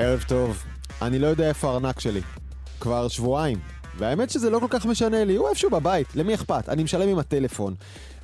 [0.00, 0.64] ערב טוב.
[1.02, 2.20] אני לא יודע איפה הארנק שלי.
[2.80, 3.58] כבר שבועיים.
[3.98, 6.68] והאמת שזה לא כל כך משנה לי, הוא איפשהו בבית, למי אכפת?
[6.68, 7.74] אני משלם עם הטלפון.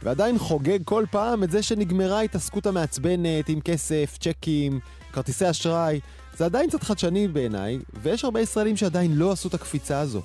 [0.02, 4.80] ועדיין חוגג כל פעם את זה שנגמרה ההתעסקות המעצבנת עם כסף, צ'קים,
[5.12, 6.00] כרטיסי אשראי.
[6.36, 10.22] זה עדיין קצת חדשני בעיניי, ויש הרבה ישראלים שעדיין לא עשו את הקפיצה הזו.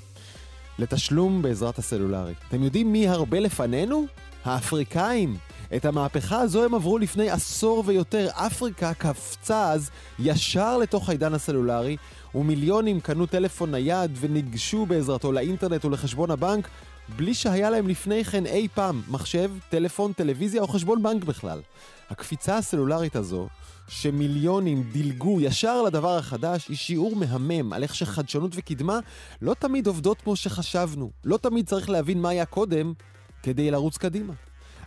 [0.80, 2.34] לתשלום בעזרת הסלולרי.
[2.48, 4.06] אתם יודעים מי הרבה לפנינו?
[4.46, 5.38] האפריקאים.
[5.76, 8.28] את המהפכה הזו הם עברו לפני עשור ויותר.
[8.34, 11.98] אפריקה קפצה אז ישר לתוך העידן הסלולרי,
[12.36, 16.68] ומיליונים קנו טלפון נייד וניגשו בעזרתו לאינטרנט ולחשבון הבנק,
[17.16, 21.62] בלי שהיה להם לפני כן אי פעם מחשב, טלפון, טלוויזיה או חשבון בנק בכלל.
[22.10, 23.48] הקפיצה הסלולרית הזו,
[23.88, 29.00] שמיליונים דילגו ישר לדבר החדש, היא שיעור מהמם על איך שחדשנות וקדמה
[29.42, 31.12] לא תמיד עובדות כמו שחשבנו.
[31.24, 32.94] לא תמיד צריך להבין מה היה קודם
[33.44, 34.34] כדי לרוץ קדימה.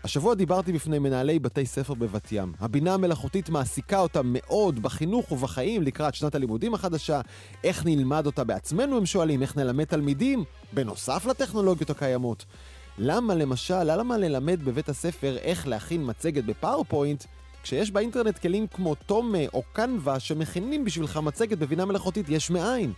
[0.05, 2.53] השבוע דיברתי בפני מנהלי בתי ספר בבת ים.
[2.61, 7.21] הבינה המלאכותית מעסיקה אותם מאוד בחינוך ובחיים לקראת שנת הלימודים החדשה.
[7.65, 12.45] איך נלמד אותה בעצמנו, הם שואלים, איך נלמד תלמידים, בנוסף לטכנולוגיות הקיימות.
[12.99, 17.25] למה למשל, למה ללמד בבית הספר איך להכין מצגת בפאורפוינט,
[17.63, 22.93] כשיש באינטרנט כלים כמו תומה או קנווה שמכינים בשבילך מצגת בבינה מלאכותית יש מאין?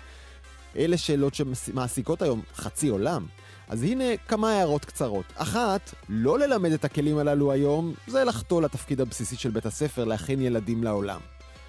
[0.77, 3.27] אלה שאלות שמעסיקות היום חצי עולם.
[3.68, 5.24] אז הנה כמה הערות קצרות.
[5.36, 10.40] אחת, לא ללמד את הכלים הללו היום, זה לחטוא לתפקיד הבסיסי של בית הספר להכין
[10.40, 11.20] ילדים לעולם.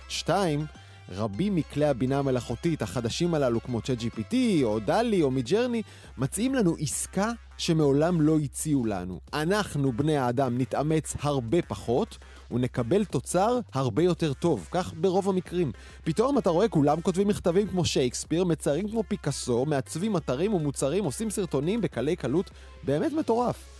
[0.10, 0.66] שתיים,
[1.10, 5.82] רבים מכלי הבינה המלאכותית החדשים הללו, כמו ChatGPT, או דלי, או מידג'רני,
[6.18, 9.20] מציעים לנו עסקה שמעולם לא הציעו לנו.
[9.34, 12.18] אנחנו, בני האדם, נתאמץ הרבה פחות,
[12.52, 15.72] ונקבל תוצר הרבה יותר טוב, כך ברוב המקרים.
[16.04, 21.30] פתאום אתה רואה כולם כותבים מכתבים כמו שייקספיר, מציירים כמו פיקאסו, מעצבים אתרים ומוצרים, עושים
[21.30, 22.50] סרטונים בקלי קלות,
[22.84, 23.76] באמת מטורף.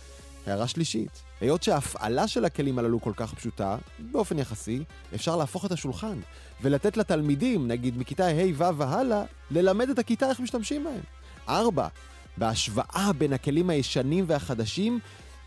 [0.46, 5.72] הערה שלישית, היות שההפעלה של הכלים הללו כל כך פשוטה, באופן יחסי, אפשר להפוך את
[5.72, 6.18] השולחן
[6.62, 11.00] ולתת לתלמידים, נגיד מכיתה ה' ו' והלאה, ללמד את הכיתה איך משתמשים בהם.
[11.48, 11.88] ארבע,
[12.36, 14.98] בהשוואה בין הכלים הישנים והחדשים,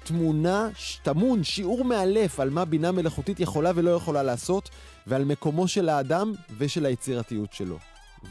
[0.09, 0.70] תמונה,
[1.03, 4.70] טמון שיעור מאלף על מה בינה מלאכותית יכולה ולא יכולה לעשות,
[5.08, 7.78] ועל מקומו של האדם ושל היצירתיות שלו.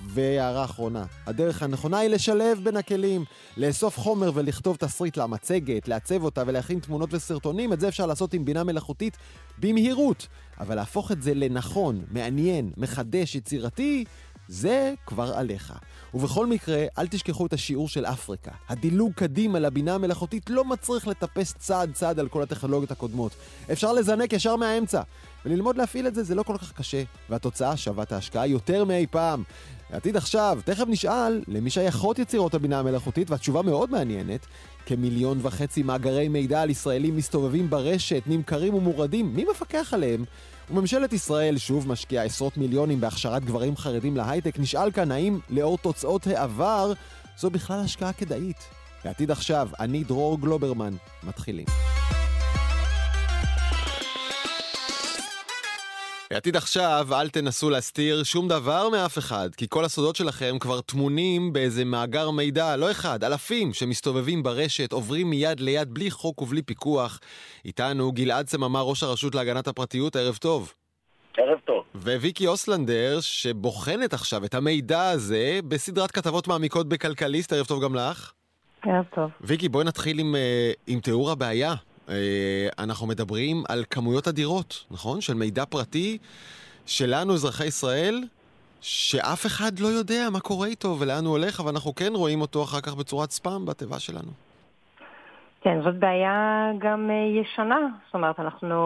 [0.06, 3.24] והערה אחרונה, הדרך הנכונה היא לשלב בין הכלים,
[3.56, 8.44] לאסוף חומר ולכתוב תסריט למצגת, לעצב אותה ולהכין תמונות וסרטונים, את זה אפשר לעשות עם
[8.44, 9.16] בינה מלאכותית
[9.58, 10.26] במהירות.
[10.60, 14.04] אבל להפוך את זה לנכון, מעניין, מחדש, יצירתי,
[14.48, 15.72] זה כבר עליך.
[16.14, 18.50] ובכל מקרה, אל תשכחו את השיעור של אפריקה.
[18.68, 23.32] הדילוג קדימה לבינה המלאכותית לא מצריך לטפס צעד צעד על כל הטכנולוגיות הקודמות.
[23.72, 25.02] אפשר לזנק ישר מהאמצע.
[25.46, 29.06] וללמוד להפעיל את זה זה לא כל כך קשה, והתוצאה שווה את ההשקעה יותר מאי
[29.10, 29.42] פעם.
[29.92, 34.46] עתיד עכשיו, תכף נשאל למי שייכות יצירות הבינה המלאכותית, והתשובה מאוד מעניינת.
[34.86, 40.24] כמיליון וחצי מאגרי מידע על ישראלים מסתובבים ברשת, נמכרים ומורדים, מי מפקח עליהם?
[40.70, 44.58] וממשלת ישראל שוב משקיעה עשרות מיליונים בהכשרת גברים חרדים להייטק.
[44.58, 46.92] נשאל כאן האם לאור תוצאות העבר
[47.38, 48.56] זו בכלל השקעה כדאית.
[49.04, 50.94] לעתיד עכשיו, אני דרור גלוברמן.
[51.22, 51.66] מתחילים.
[56.30, 61.52] לעתיד עכשיו, אל תנסו להסתיר שום דבר מאף אחד, כי כל הסודות שלכם כבר טמונים
[61.52, 67.20] באיזה מאגר מידע, לא אחד, אלפים, שמסתובבים ברשת, עוברים מיד ליד בלי חוק ובלי פיקוח.
[67.64, 70.72] איתנו גלעד סממה, ראש הרשות להגנת הפרטיות, ערב טוב.
[71.36, 71.84] ערב טוב.
[71.94, 78.32] וויקי אוסלנדר, שבוחנת עכשיו את המידע הזה בסדרת כתבות מעמיקות בכלכליסט, ערב טוב גם לך.
[78.82, 79.30] ערב טוב.
[79.40, 81.74] ויקי, בואי נתחיל עם, אה, עם תיאור הבעיה.
[82.10, 85.20] אה, אנחנו מדברים על כמויות אדירות, נכון?
[85.20, 86.18] של מידע פרטי
[86.86, 88.24] שלנו, אזרחי ישראל,
[88.80, 92.62] שאף אחד לא יודע מה קורה איתו ולאן הוא הולך, אבל אנחנו כן רואים אותו
[92.62, 94.30] אחר כך בצורת ספאם בתיבה שלנו.
[95.60, 97.78] כן, זאת בעיה גם אה, ישנה.
[98.06, 98.76] זאת אומרת, אנחנו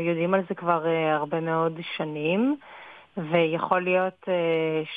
[0.00, 2.56] יודעים על זה כבר אה, הרבה מאוד שנים,
[3.16, 4.24] ויכול להיות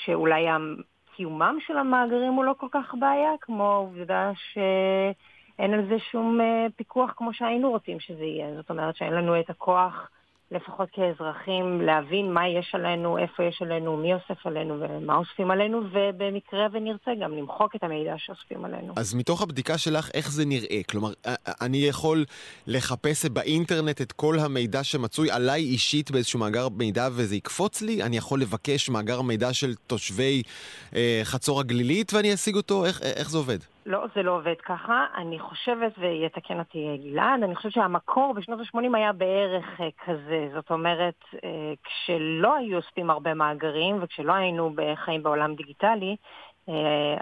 [0.05, 0.45] שאולי
[1.15, 4.57] קיומם של המאגרים הוא לא כל כך בעיה, כמו העובדה ש...
[5.61, 8.55] אין על זה שום אה, פיקוח כמו שהיינו רוצים שזה יהיה.
[8.55, 10.09] זאת אומרת שאין לנו את הכוח,
[10.51, 15.81] לפחות כאזרחים, להבין מה יש עלינו, איפה יש עלינו, מי אוסף עלינו ומה אוספים עלינו,
[15.91, 18.93] ובמקרה ונרצה גם למחוק את המידע שאוספים עלינו.
[18.95, 20.81] אז מתוך הבדיקה שלך, איך זה נראה?
[20.89, 21.09] כלומר,
[21.61, 22.25] אני יכול
[22.67, 28.03] לחפש באינטרנט את כל המידע שמצוי עליי אישית באיזשהו מאגר מידע וזה יקפוץ לי?
[28.03, 30.41] אני יכול לבקש מאגר מידע של תושבי
[30.95, 32.85] אה, חצור הגלילית ואני אשיג אותו?
[32.85, 33.59] איך, איך זה עובד?
[33.85, 35.05] לא, זה לא עובד ככה.
[35.15, 40.49] אני חושבת, ויתקן אותי גלעד, אני חושבת שהמקור בשנות ה-80 היה בערך uh, כזה.
[40.53, 41.37] זאת אומרת, uh,
[41.83, 46.15] כשלא היו אוספים הרבה מאגרים וכשלא היינו חיים בעולם דיגיטלי,
[46.67, 46.71] uh,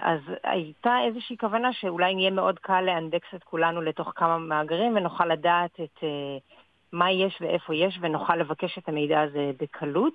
[0.00, 5.26] אז הייתה איזושהי כוונה שאולי יהיה מאוד קל לאנדקס את כולנו לתוך כמה מאגרים ונוכל
[5.26, 6.04] לדעת את
[6.92, 10.14] מה יש ואיפה יש ונוכל לבקש את המידע הזה בקלות.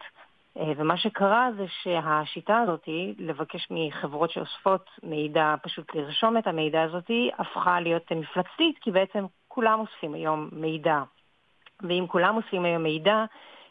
[0.59, 7.11] אה, ומה שקרה זה שהשיטה הזאת, לבקש מחברות שאוספות מידע, פשוט לרשום את המידע הזאת,
[7.37, 11.03] הפכה להיות מפלצתית, כי בעצם כולם אוספים היום מידע.
[11.81, 13.25] ואם כולם אוספים היום מידע,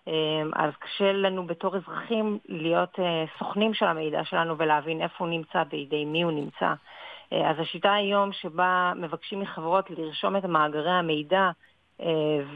[0.09, 0.13] אה,
[0.55, 5.65] אז קשה לנו בתור אזרחים להיות אה, סוכנים של המידע שלנו ולהבין איפה הוא נמצא,
[5.65, 6.75] בידי מי הוא נמצא.
[7.31, 11.51] אז השיטה היום שבה מבקשים מחברות לרשום את מאגרי המידע אה,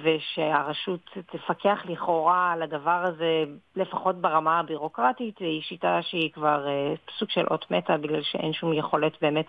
[0.02, 1.00] ושהרשות
[1.32, 3.44] תפקח לכאורה על הדבר הזה,
[3.76, 8.73] לפחות ברמה הבירוקרטית, היא שיטה שהיא כבר אה, סוג של אות מתה, בגלל שאין שום
[8.73, 9.46] יכולת באמת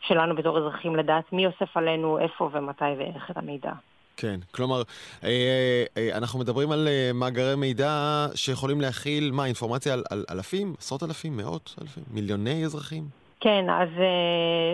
[0.00, 3.72] שלנו בתור אזרחים לדעת מי אוסף עלינו, איפה ומתי ואיך את המידע.
[4.16, 4.82] כן, כלומר,
[5.24, 5.84] אה,
[6.16, 11.74] אנחנו מדברים על מאגרי מידע שיכולים להכיל, מה, אינפורמציה על, על אלפים, עשרות אלפים, מאות
[11.82, 13.02] אלפים, מיליוני אזרחים?
[13.40, 13.88] כן, אז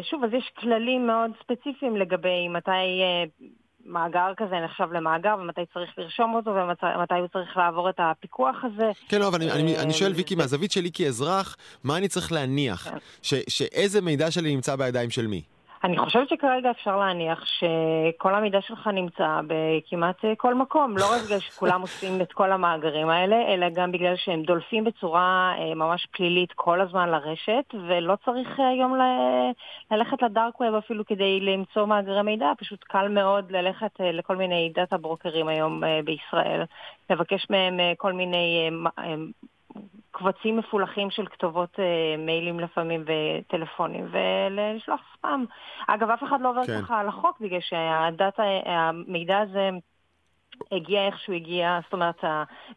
[0.02, 3.02] שוב, אז יש כללים מאוד ספציפיים לגבי מתי
[3.88, 8.90] מאגר כזה נחשב למאגר, ומתי צריך לרשום אותו, ומתי הוא צריך לעבור את הפיקוח הזה.
[9.08, 12.88] כן, לא, אבל אני, אני, אני שואל, ויקי, מהזווית שלי כאזרח, מה אני צריך להניח?
[12.88, 12.96] כן.
[13.22, 15.42] ש, שאיזה מידע שלי נמצא בידיים של מי?
[15.84, 21.22] אני חושבת שכרגע אפשר להניח שכל המידע שלך נמצא בכמעט אה, כל מקום, לא רק
[21.26, 26.06] בגלל שכולם עושים את כל המאגרים האלה, אלא גם בגלל שהם דולפים בצורה אה, ממש
[26.10, 29.02] פלילית כל הזמן לרשת, ולא צריך אה, היום ל...
[29.90, 34.96] ללכת לדארק ווב אפילו כדי למצוא מאגרי מידע, פשוט קל מאוד ללכת לכל מיני דאטה
[34.96, 36.62] ברוקרים היום בישראל,
[37.10, 38.70] לבקש מהם כל מיני
[40.10, 45.44] קבצים מפולחים של כתובות אה, מיילים לפעמים וטלפונים ולשלוח ספאם.
[45.86, 46.82] אגב, אף אחד לא עובר כן.
[46.82, 49.70] ככה על החוק בגלל שהדאטה, המידע הזה
[50.72, 52.24] הגיע איך שהוא הגיע, זאת אומרת,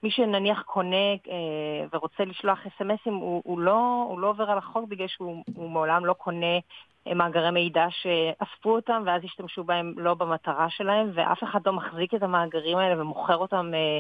[0.04, 4.90] מי שנניח קונה אה, ורוצה לשלוח אס.אם.אסים, הוא, הוא, לא, הוא לא עובר על החוק
[4.90, 6.56] בגלל שהוא מעולם לא קונה
[7.08, 12.14] אה, מאגרי מידע שאספו אותם ואז השתמשו בהם לא במטרה שלהם, ואף אחד לא מחזיק
[12.14, 14.00] את המאגרים האלה ומוכר אותם אה,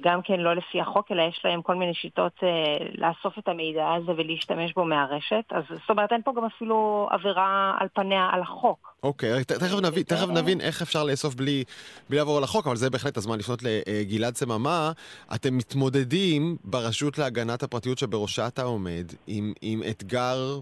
[0.00, 2.48] גם כן לא לפי החוק, אלא יש להם כל מיני שיטות אה,
[2.94, 5.44] לאסוף את המידע הזה ולהשתמש בו מהרשת.
[5.50, 8.94] אז זאת אומרת, אין פה גם אפילו עבירה על פניה על החוק.
[9.02, 11.64] אוקיי, okay, תכף נבין, תכף נבין איך אפשר לאסוף בלי,
[12.08, 14.92] בלי לעבור על החוק, אבל זה בהחלט הזמן לפנות לגלעד סממה.
[15.34, 20.58] אתם מתמודדים ברשות להגנת הפרטיות שבראשה אתה עומד עם, עם אתגר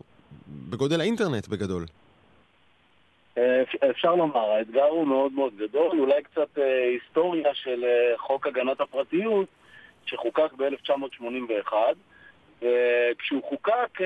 [0.48, 1.84] בגודל האינטרנט בגדול.
[3.38, 8.46] אה, אפשר לומר, האתגר הוא מאוד מאוד גדול, אולי קצת אה, היסטוריה של אה, חוק
[8.46, 9.48] הגנת הפרטיות
[10.06, 11.72] שחוקק ב-1981
[12.58, 13.98] וכשהוא חוקק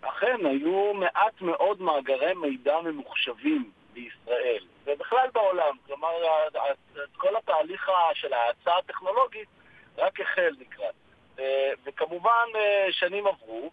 [0.00, 6.08] אכן היו מעט מאוד מאגרי מידע ממוחשבים בישראל ובכלל בעולם, כלומר
[7.16, 9.48] כל התהליך של ההאצה הטכנולוגית
[9.98, 10.94] רק החל לקראת.
[11.84, 12.46] וכמובן
[12.90, 13.70] שנים עברו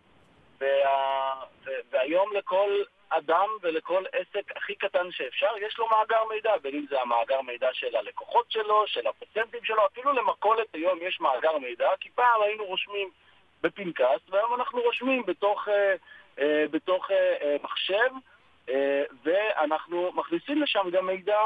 [0.59, 1.43] וה...
[1.91, 2.69] והיום לכל
[3.09, 7.69] אדם ולכל עסק הכי קטן שאפשר, יש לו מאגר מידע, בין אם זה המאגר מידע
[7.73, 12.65] של הלקוחות שלו, של הפטנטים שלו, אפילו למכולת היום יש מאגר מידע, כי פעם היינו
[12.65, 13.09] רושמים
[13.61, 15.95] בפנקס, והיום אנחנו רושמים בתוך, אה,
[16.39, 18.09] אה, בתוך אה, אה, מחשב,
[18.69, 21.41] אה, ואנחנו מכניסים לשם גם מידע,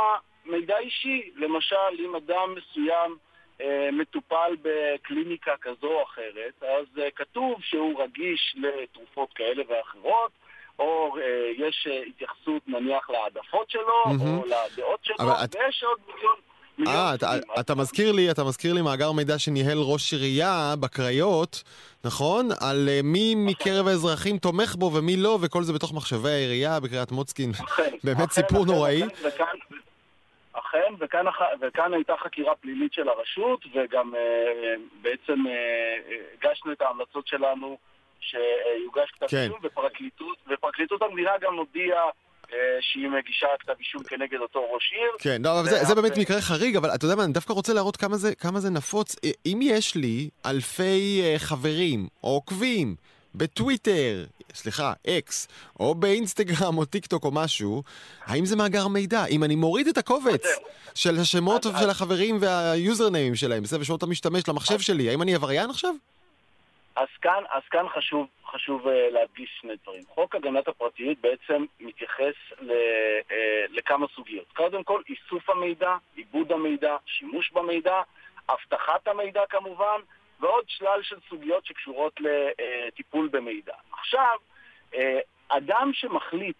[0.45, 3.18] מידע אישי, למשל אם אדם מסוים
[3.62, 6.86] אה, מטופל בקליניקה כזו או אחרת, אז
[7.16, 10.31] כתוב שהוא רגיש לתרופות כאלה ואחרות,
[10.79, 14.21] או אה, יש אה, התייחסות נניח להעדפות שלו, mm-hmm.
[14.21, 15.56] או לדעות שלו, את...
[15.56, 16.35] ויש עוד מיליון...
[16.87, 17.27] אה, אתה,
[17.59, 21.63] אתה מזכיר לי, אתה מזכיר לי מאגר מידע שניהל ראש עירייה בקריות,
[22.06, 22.49] נכון?
[22.61, 23.45] על uh, מי נכון.
[23.45, 27.51] מקרב האזרחים תומך בו ומי לא, וכל זה בתוך מחשבי העירייה בקריית מוצקין.
[28.03, 29.03] באמת סיפור נוראי.
[29.03, 29.45] אכן, וכאן,
[30.53, 31.25] אכן, וכאן,
[31.61, 37.77] וכאן הייתה חקירה פלילית של הרשות, וגם uh, בעצם uh, הגשנו את ההמלצות שלנו
[38.30, 39.44] שיוגש כתב כן.
[39.44, 42.03] אישום, ופרקליטות, ופרקליטות המדינה גם הודיעה
[42.53, 45.11] אה, שהיא מגישה כתב אישום כנגד אותו ראש עיר.
[45.19, 47.73] כן, לא, אבל זה, זה באמת מקרה חריג, אבל אתה יודע מה, אני דווקא רוצה
[47.73, 49.15] להראות כמה זה, כמה זה נפוץ.
[49.25, 52.95] אה, אם יש לי אלפי uh, חברים או עוקבים
[53.35, 55.47] בטוויטר, סליחה, X,
[55.80, 57.83] או באינסטגרם או טיק טוק או משהו,
[58.25, 59.25] האם זה מאגר מידע?
[59.25, 60.45] אם אני מוריד את הקובץ
[60.95, 65.95] של השמות של החברים וה-usernameים שלהם, בסדר, ושמות המשתמש למחשב שלי, האם אני עבריין עכשיו?
[66.95, 70.04] אז כאן, אז כאן חשוב, חשוב uh, להדגיש שני דברים.
[70.07, 73.33] חוק הגנת הפרטיות בעצם מתייחס ל, uh,
[73.69, 74.45] לכמה סוגיות.
[74.56, 78.02] קודם כל, איסוף המידע, עיבוד המידע, שימוש במידע,
[78.50, 80.00] אבטחת המידע כמובן,
[80.40, 83.73] ועוד שלל של סוגיות שקשורות לטיפול במידע.
[83.92, 84.38] עכשיו,
[85.47, 86.57] אדם שמחליט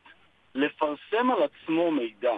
[0.56, 2.34] לפרסם על עצמו מידע,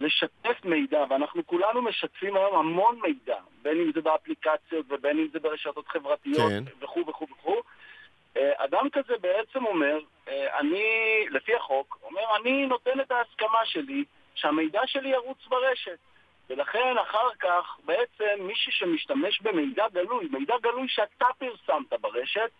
[0.00, 5.40] לשתף מידע, ואנחנו כולנו משתפים היום המון מידע, בין אם זה באפליקציות ובין אם זה
[5.40, 6.64] ברשתות חברתיות כן.
[6.80, 7.60] וכו' וכו' וכו'.
[8.36, 9.98] אה, אדם כזה בעצם אומר,
[10.28, 10.84] אה, אני,
[11.30, 15.98] לפי החוק, אומר, אני נותן את ההסכמה שלי שהמידע שלי ירוץ ברשת.
[16.50, 22.50] ולכן אחר כך בעצם מישהו שמשתמש במידע גלוי, מידע גלוי שאתה פרסמת ברשת,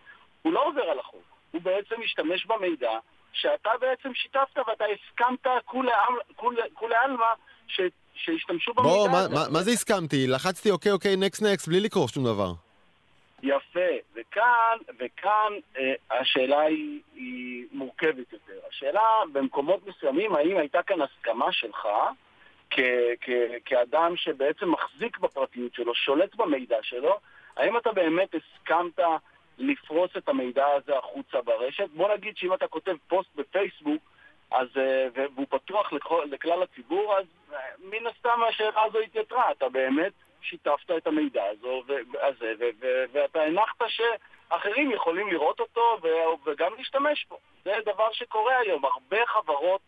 [0.42, 1.24] הוא לא עובר על החוק.
[1.50, 2.98] הוא בעצם משתמש במידע
[3.40, 5.46] שאתה בעצם שיתפת ואתה הסכמת
[6.74, 7.26] כולי עלמא
[8.16, 9.28] שישתמשו במידע בוא, הזה.
[9.28, 10.26] בוא, מה זה הסכמתי?
[10.26, 12.52] לחצתי אוקיי, אוקיי, נקסט נקסט, בלי לקרוא שום דבר.
[13.42, 13.80] יפה,
[14.14, 18.60] וכאן, וכאן אה, השאלה היא, היא מורכבת יותר.
[18.70, 19.00] השאלה
[19.32, 21.88] במקומות מסוימים, האם הייתה כאן הסכמה שלך
[22.70, 22.80] כ,
[23.20, 23.30] כ,
[23.64, 27.18] כאדם שבעצם מחזיק בפרטיות שלו, שולט במידע שלו,
[27.56, 28.98] האם אתה באמת הסכמת
[29.58, 31.88] לפרוס את המידע הזה החוצה ברשת?
[31.94, 34.02] בוא נגיד שאם אתה כותב פוסט בפייסבוק,
[34.50, 39.52] אז, אה, והוא פתוח לכל, לכלל הציבור, אז אה, מן הסתם השאלה הזו התייתרה.
[39.52, 41.82] אתה באמת שיתפת את המידע הזו,
[42.22, 42.54] הזה,
[43.12, 45.98] ואתה הנחת שאחרים יכולים לראות אותו
[46.46, 47.38] וגם להשתמש בו.
[47.64, 48.84] זה דבר שקורה היום.
[48.84, 49.80] הרבה חברות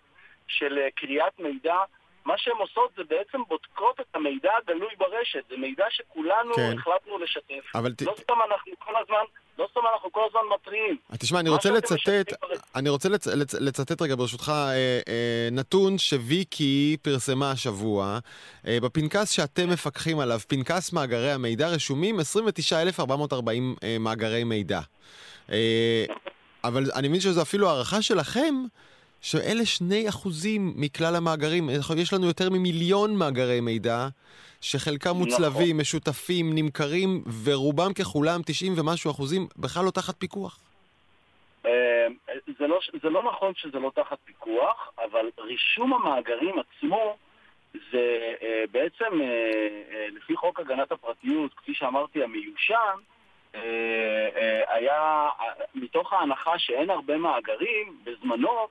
[0.48, 1.76] של אה, קריאת מידע,
[2.25, 5.44] מה שהן עושות זה בעצם בודקות את המידע הגלוי ברשת.
[5.48, 6.78] זה מידע שכולנו כן.
[6.78, 7.75] החלטנו לשתף.
[7.75, 8.18] אבל לא ת...
[8.18, 9.25] סתם אנחנו כל הזמן
[9.58, 10.96] לא סתם אנחנו כל הזמן מתריעים.
[11.12, 12.32] אה, תשמע, אני רוצה לצטט,
[12.74, 14.74] אני רוצה לצ, לצ, לצטט רגע ברשותך אה,
[15.08, 18.18] אה, נתון שוויקי פרסמה השבוע.
[18.66, 24.80] אה, בפנקס שאתם מפקחים עליו, פנקס מאגרי המידע, רשומים 29,440 אה, מאגרי מידע.
[25.52, 26.04] אה,
[26.64, 28.54] אבל אני מבין שזו אפילו הערכה שלכם.
[29.20, 34.08] שאלה שני אחוזים מכלל המאגרים, יש לנו יותר ממיליון מאגרי מידע,
[34.60, 35.22] שחלקם נכון.
[35.22, 35.80] מוצלבים, נכון.
[35.80, 40.60] משותפים, נמכרים, ורובם ככולם, 90 ומשהו אחוזים, בכלל לא תחת פיקוח.
[41.66, 42.06] אה,
[42.58, 47.16] זה לא, זה לא נכון שזה לא תחת פיקוח, אבל רישום המאגרים עצמו
[47.92, 52.98] זה אה, בעצם, אה, לפי חוק הגנת הפרטיות, כפי שאמרתי, המיושן,
[54.68, 55.28] היה
[55.75, 58.68] מתוך ההנחה שאין הרבה מאגרים, בזמנו,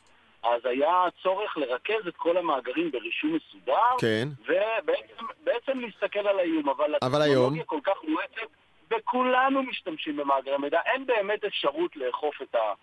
[0.56, 4.28] אז היה צורך לרכז את כל המאגרים ברישום מסודר, כן.
[4.42, 6.70] ובעצם להסתכל על האיום.
[6.70, 7.64] אבל, אבל היום...
[7.64, 8.52] כל כך מואצת,
[8.92, 10.80] וכולנו משתמשים במאגרי מידע.
[10.86, 12.74] אין באמת אפשרות לאכוף את, ה,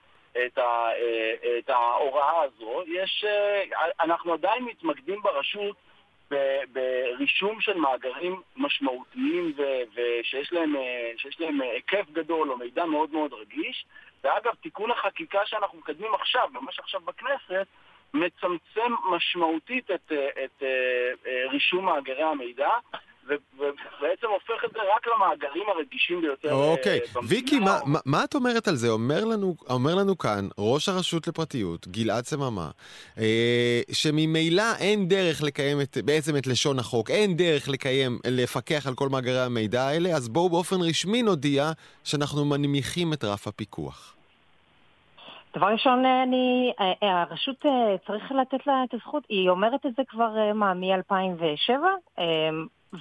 [0.47, 0.89] את, ה,
[1.59, 2.83] את ההוראה הזו.
[2.87, 3.25] יש,
[4.01, 5.77] אנחנו עדיין מתמקדים ברשות
[6.73, 9.53] ברישום של מאגרים משמעותיים
[9.95, 10.75] ושיש להם,
[11.39, 13.87] להם היקף גדול או מידע מאוד מאוד רגיש.
[14.25, 17.67] ואגב, תיקון החקיקה שאנחנו מקדמים עכשיו, ממש עכשיו בכנסת,
[18.15, 20.13] מצמצם משמעותית את, את,
[20.45, 20.63] את
[21.27, 22.69] אה, רישום מאגרי המידע,
[23.27, 27.19] ובעצם הופך את זה רק למאגרים הרגישים ביותר אה, אוקיי, okay.
[27.29, 28.89] ויקי, מה, מה, מה את אומרת על זה?
[28.89, 32.71] אומר לנו, אומר לנו כאן ראש הרשות לפרטיות, גלעד סממה,
[33.19, 38.95] אה, שממילא אין דרך לקיים את, בעצם את לשון החוק, אין דרך לקיים, לפקח על
[38.95, 41.71] כל מאגרי המידע האלה, אז בואו באופן רשמי נודיע
[42.05, 44.17] שאנחנו מנמיכים את רף הפיקוח.
[45.57, 47.65] דבר ראשון, אני, אה, הרשות
[48.07, 51.73] צריך לתת לה את הזכות, היא אומרת את זה כבר, מה, מ-2007?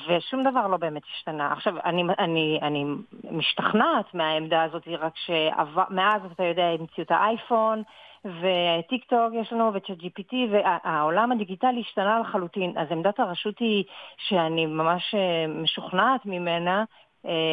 [0.07, 1.51] ושום דבר לא באמת השתנה.
[1.51, 2.85] עכשיו, אני, אני, אני
[3.31, 7.83] משתכנעת מהעמדה הזאת, רק שמאז, אתה יודע, המציאו את האייפון,
[8.25, 12.73] וטיק טוק יש לנו, וצ'אט GPT, והעולם הדיגיטלי השתנה לחלוטין.
[12.77, 13.83] אז עמדת הרשות היא
[14.17, 16.83] שאני ממש אה, משוכנעת ממנה,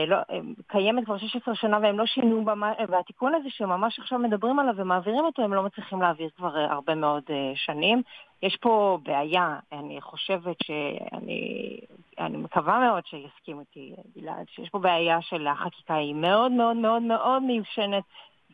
[0.07, 4.59] לא, אה, קיימת כבר 16 שנה והם לא שינו, במה, והתיקון הזה שממש עכשיו מדברים
[4.59, 7.23] עליו ומעבירים אותו, הם לא מצליחים להעביר כבר הרבה מאוד
[7.55, 8.03] שנים.
[8.43, 11.81] יש פה בעיה, אני חושבת שאני
[12.19, 17.03] אני מקווה מאוד שיסכים אותי גלעד, שיש פה בעיה של החקיקה היא מאוד מאוד מאוד
[17.03, 18.05] מאוד מיושנת.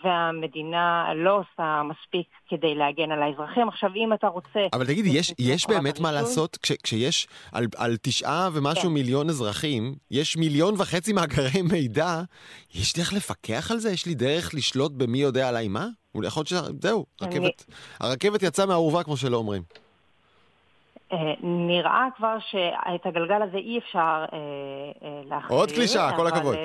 [0.04, 3.68] והמדינה לא עושה מספיק כדי להגן על האזרחים.
[3.68, 4.60] עכשיו, אם אתה רוצה...
[4.72, 8.94] אבל תגידי, יש, יש באמת מה לעשות כש, כשיש על, על תשעה ומשהו כן.
[8.94, 12.20] מיליון אזרחים, יש מיליון וחצי מאגרי מידע,
[12.74, 13.90] יש דרך לפקח על זה?
[13.90, 15.86] יש לי דרך לשלוט במי יודע עליי מה?
[16.24, 17.28] יכול להיות שזהו, אני...
[17.28, 17.64] רכבת,
[18.00, 19.62] הרכבת יצאה מהאורווה, כמו שלא אומרים.
[21.12, 24.38] אה, נראה כבר שאת הגלגל הזה אי אפשר אה,
[25.02, 25.56] אה, להחזיר.
[25.56, 26.56] עוד קלישה, כל הכבוד.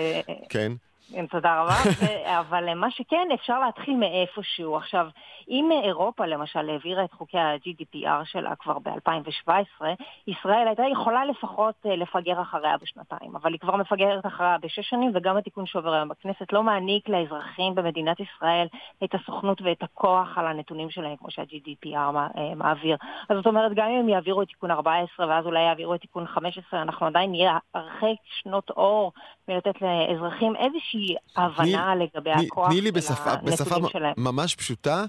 [0.49, 0.71] כן.
[1.13, 1.73] כן, תודה רבה.
[2.39, 4.77] אבל מה שכן, אפשר להתחיל מאיפשהו.
[4.77, 5.07] עכשיו,
[5.49, 9.85] אם אירופה למשל העבירה את חוקי ה-GDPR שלה כבר ב-2017,
[10.27, 15.11] ישראל הייתה יכולה לפחות אה, לפגר אחריה בשנתיים, אבל היא כבר מפגרת אחריה בשש שנים,
[15.13, 18.67] וגם התיקון שעובר היום בכנסת לא מעניק לאזרחים במדינת ישראל
[19.03, 22.97] את הסוכנות ואת הכוח על הנתונים שלהם, כמו שה-GDPR אה, מעביר.
[23.29, 26.27] אז זאת אומרת, גם אם הם יעבירו את תיקון 14 ואז אולי יעבירו את תיקון
[26.27, 29.11] 15, אנחנו עדיין נהיה הרחק שנות אור
[29.47, 31.00] מלתת לאזרחים איזושהי
[31.35, 34.13] הבנה לגבי הכוח של הנתונים שלהם.
[34.17, 35.05] ממש פשוטה,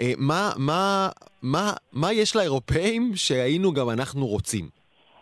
[0.00, 1.08] אה, מה, מה,
[1.42, 4.68] מה, מה יש לאירופאים שהיינו גם אנחנו רוצים?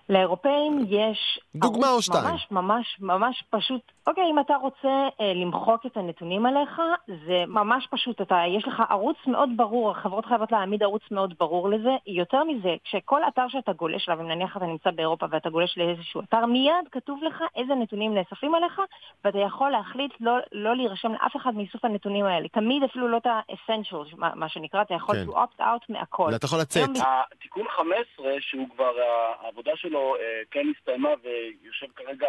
[0.09, 1.41] לאירופאים יש...
[1.55, 2.25] דוגמה או שתיים.
[2.25, 3.94] ממש ממש ממש פשוט.
[4.07, 8.21] אוקיי, אם אתה רוצה אה, למחוק את הנתונים עליך, זה ממש פשוט.
[8.21, 11.91] אתה, יש לך ערוץ מאוד ברור, החברות חייבות להעמיד ערוץ מאוד ברור לזה.
[12.07, 16.21] יותר מזה, כשכל אתר שאתה גולש אליו, אם נניח אתה נמצא באירופה ואתה גולש לאיזשהו
[16.21, 18.81] אתר, מיד כתוב לך איזה נתונים נאספים עליך,
[19.25, 22.49] ואתה יכול להחליט לא, לא להירשם לאף אחד מאיסוף הנתונים האלה.
[22.49, 25.31] תמיד אפילו לא את ה-essentials, מה, מה שנקרא, אתה יכול כן.
[25.31, 26.31] to opt out מהכל.
[26.33, 26.91] ואתה יכול לצאת.
[27.33, 28.93] התיקון 15, שהוא כבר,
[29.41, 32.29] העבודה שלו אה, כן הסתיימה ויושב כרגע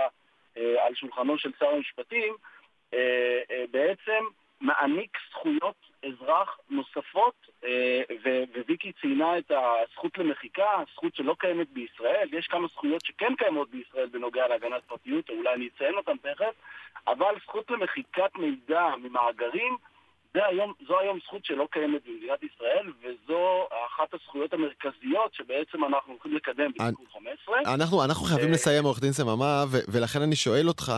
[0.55, 2.35] על שולחנו של שר המשפטים,
[2.93, 4.23] אה, בעצם
[4.61, 7.47] מעניק זכויות אזרח נוספות,
[8.67, 12.29] וויקי ציינה את הזכות למחיקה, זכות שלא קיימת בישראל.
[12.31, 16.53] יש כמה זכויות שכן קיימות בישראל בנוגע להגנת פרטיות, או אולי אני אציין אותן תכף,
[17.07, 19.77] אבל זכות למחיקת מידע ממאגרים
[20.43, 26.35] היום, זו היום זכות שלא קיימת במדינת ישראל, וזו אחת הזכויות המרכזיות שבעצם אנחנו הולכים
[26.35, 27.73] לקדם בתיקון 15.
[27.75, 30.93] אנחנו, אנחנו חייבים אה, לסיים, עורך דין סממה, ולכן אני שואל אותך,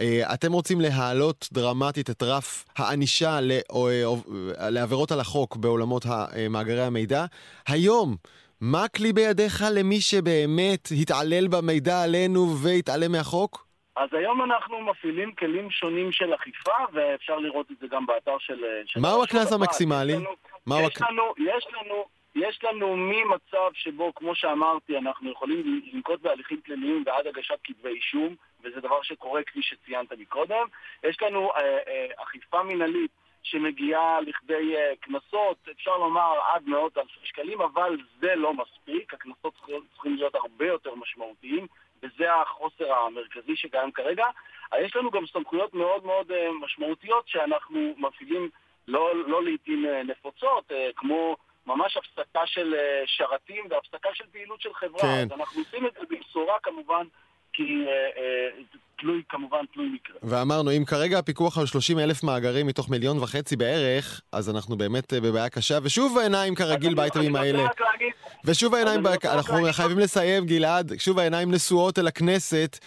[0.00, 6.06] אה, אתם רוצים להעלות דרמטית את רף הענישה אה, לעבירות על החוק בעולמות
[6.50, 7.24] מאגרי המידע.
[7.68, 8.16] היום,
[8.60, 13.65] מה הכלי בידיך למי שבאמת התעלל במידע עלינו והתעלם מהחוק?
[13.96, 18.64] אז היום אנחנו מפעילים כלים שונים של אכיפה, ואפשר לראות את זה גם באתר של...
[18.96, 20.12] מהו הקנס המקסימלי?
[20.12, 20.34] יש לנו,
[20.78, 27.02] יש, לנו, יש, לנו, יש לנו ממצב שבו, כמו שאמרתי, אנחנו יכולים לנקוט בהליכים פליליים
[27.06, 28.34] ועד הגשת כתבי אישום,
[28.64, 30.66] וזה דבר שקורה כפי שציינת מקודם.
[31.04, 33.10] יש לנו אה, אה, אכיפה מינהלית
[33.42, 39.54] שמגיעה לכדי אה, קנסות, אפשר לומר עד מאות אלפי שקלים, אבל זה לא מספיק, הקנסות
[39.92, 41.66] צריכים להיות הרבה יותר משמעותיים.
[42.02, 44.26] וזה החוסר המרכזי שקיים כרגע.
[44.80, 48.50] יש לנו גם סמכויות מאוד מאוד אה, משמעותיות שאנחנו מפעילים
[48.88, 51.36] לא, לא לעיתים אה, נפוצות, אה, כמו
[51.66, 52.74] ממש הפסקה של
[53.06, 55.00] שרתים והפסקה של פעילות של חברה.
[55.00, 55.26] כן.
[55.26, 57.06] אז אנחנו עושים את זה במשורה כמובן,
[57.56, 57.62] כי
[58.98, 60.16] תלוי, כמובן, תלוי מקרה.
[60.22, 65.12] ואמרנו, אם כרגע הפיקוח על 30 אלף מאגרים מתוך מיליון וחצי בערך, אז אנחנו באמת
[65.12, 67.66] בבעיה קשה, ושוב העיניים כרגיל באייטמים האלה.
[68.44, 72.78] ושוב העיניים, אנחנו חייבים לסיים, גלעד, שוב העיניים נשואות אל הכנסת.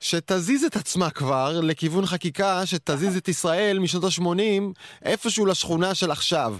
[0.00, 4.62] שתזיז את עצמה כבר לכיוון חקיקה שתזיז את ישראל משנות ה-80
[5.04, 6.56] איפשהו לשכונה של עכשיו.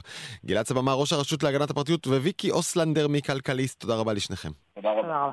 [0.47, 4.51] גלעד סבמה, ראש הרשות להגנת הפרטיות, וויקי אוסלנדר מכלכליסט, תודה רבה לשניכם.
[4.75, 5.31] תודה רבה.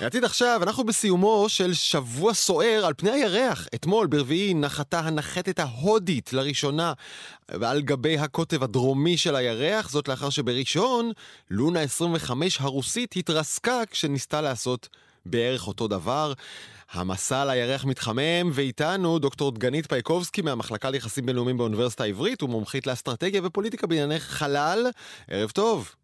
[0.00, 3.68] העתיד עכשיו, אנחנו בסיומו של שבוע סוער על פני הירח.
[3.74, 6.92] אתמול, ברביעי, נחתה הנחתת ההודית לראשונה
[7.48, 11.12] על גבי הקוטב הדרומי של הירח, זאת לאחר שבראשון,
[11.50, 14.88] לונה 25 הרוסית התרסקה כשניסתה לעשות
[15.26, 16.32] בערך אותו דבר.
[16.92, 23.86] המסע לירח מתחמם, ואיתנו דוקטור דגנית פייקובסקי מהמחלקה ליחסים בינלאומיים באוניברסיטה העברית ומומחית לאסטרטגיה ופוליטיקה
[23.86, 24.86] בענייני חלל.
[25.28, 25.94] ערב טוב.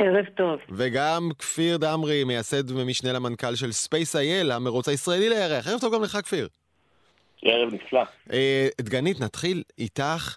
[0.00, 0.60] ערב טוב.
[0.68, 5.68] וגם כפיר דמרי, מייסד ומשנה למנכ"ל של Space.il, המרוץ הישראלי לירח.
[5.68, 6.48] ערב טוב גם לך, כפיר.
[7.42, 8.02] ערב נפלא.
[8.32, 10.36] אה, דגנית, נתחיל איתך.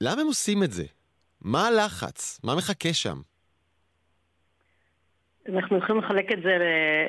[0.00, 0.84] למה הם עושים את זה?
[1.42, 2.40] מה הלחץ?
[2.44, 3.16] מה מחכה שם?
[5.48, 6.58] אנחנו יכולים לחלק את זה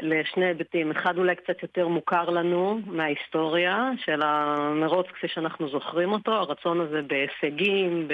[0.01, 0.91] לשני היבטים.
[0.91, 7.01] אחד אולי קצת יותר מוכר לנו מההיסטוריה של המרוץ כפי שאנחנו זוכרים אותו, הרצון הזה
[7.01, 8.13] בהישגים, ב...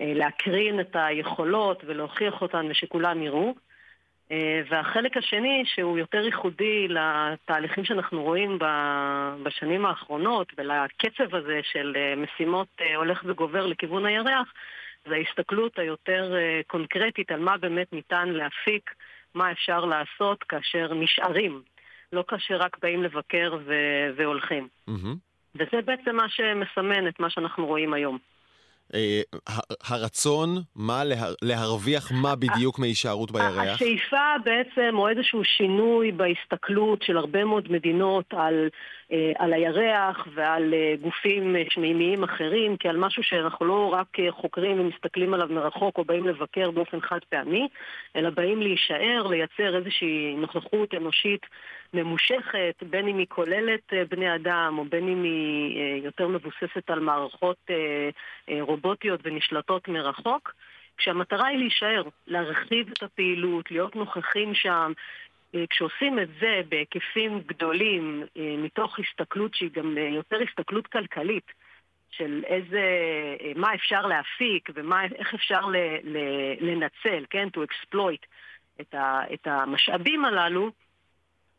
[0.00, 3.54] אה, להקרין את היכולות ולהוכיח אותן ושכולם יראו.
[4.32, 8.58] אה, והחלק השני, שהוא יותר ייחודי לתהליכים שאנחנו רואים
[9.42, 14.52] בשנים האחרונות ולקצב הזה של אה, משימות הולך וגובר לכיוון הירח,
[15.08, 16.34] זה ההסתכלות היותר
[16.66, 18.94] קונקרטית על מה באמת ניתן להפיק,
[19.34, 21.62] מה אפשר לעשות כאשר נשארים,
[22.12, 24.68] לא כאשר רק באים לבקר ו- והולכים.
[24.90, 25.16] Mm-hmm.
[25.54, 28.18] וזה בעצם מה שמסמן את מה שאנחנו רואים היום.
[28.94, 29.20] אה,
[29.88, 31.02] הרצון, מה
[31.42, 33.74] להרוויח מה בדיוק מהישארות בירח?
[33.74, 38.68] השאיפה בעצם, או איזשהו שינוי בהסתכלות של הרבה מאוד מדינות על,
[39.12, 45.34] אה, על הירח ועל אה, גופים שמימיים אחרים, כעל משהו שאנחנו לא רק חוקרים ומסתכלים
[45.34, 47.68] עליו מרחוק או באים לבקר באופן חד פעמי,
[48.16, 51.46] אלא באים להישאר, לייצר איזושהי נוכחות אנושית
[51.94, 56.90] ממושכת, בין אם היא כוללת אה, בני אדם או בין אם היא אה, יותר מבוססת
[56.90, 58.10] על מערכות אה,
[58.60, 60.54] רובוטיות ונשלטות מרחוק,
[60.96, 64.92] כשהמטרה היא להישאר, להרחיב את הפעילות, להיות נוכחים שם.
[65.70, 71.52] כשעושים את זה בהיקפים גדולים, מתוך הסתכלות שהיא גם יותר הסתכלות כלכלית,
[72.10, 72.82] של איזה,
[73.56, 75.60] מה אפשר להפיק ואיך אפשר
[76.60, 78.26] לנצל, כן, to exploit
[79.32, 80.70] את המשאבים הללו,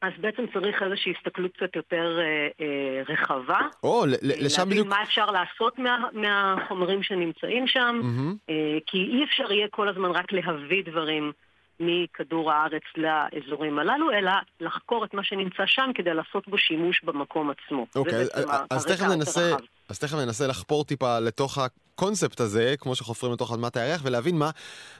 [0.02, 3.60] אז בעצם צריך איזושהי הסתכלות קצת יותר אה, אה, רחבה.
[3.84, 4.88] או, לשם בדיוק...
[4.88, 8.50] להבין מה אפשר לעשות מה, מהחומרים שנמצאים שם, mm-hmm.
[8.50, 11.32] אה, כי אי אפשר יהיה כל הזמן רק להביא דברים
[11.80, 17.50] מכדור הארץ לאזורים הללו, אלא לחקור את מה שנמצא שם כדי לעשות בו שימוש במקום
[17.50, 17.86] עצמו.
[17.96, 19.56] אוקיי, אז, אז תכף ננסה...
[19.90, 24.50] אז תכף ננסה לחפור טיפה לתוך הקונספט הזה, כמו שחופרים לתוך אדמת הירח, ולהבין מה,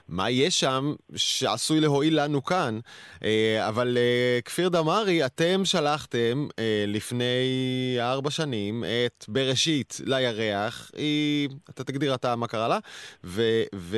[0.08, 2.78] מה יש שם שעשוי להועיל לנו כאן.
[3.24, 11.48] אה, אבל אה, כפיר דמארי, אתם שלחתם אה, לפני ארבע שנים את בראשית לירח, היא,
[11.70, 12.78] אתה תגדיר אתה מה קרה לה,
[13.24, 13.42] ו...
[13.74, 13.96] ו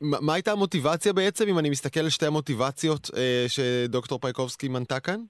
[0.00, 5.20] מה הייתה המוטיבציה בעצם, אם אני מסתכל על שתי המוטיבציות אה, שדוקטור פייקובסקי מנתה כאן?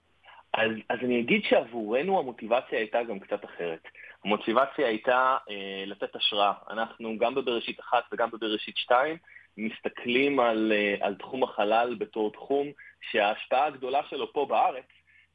[0.55, 3.83] אז, אז אני אגיד שעבורנו המוטיבציה הייתה גם קצת אחרת.
[4.25, 6.53] המוטיבציה הייתה אה, לתת השראה.
[6.71, 9.17] אנחנו גם בבראשית אחת וגם בבראשית שתיים
[9.57, 12.67] מסתכלים על, אה, על תחום החלל בתור תחום
[13.11, 14.85] שההשפעה הגדולה שלו פה בארץ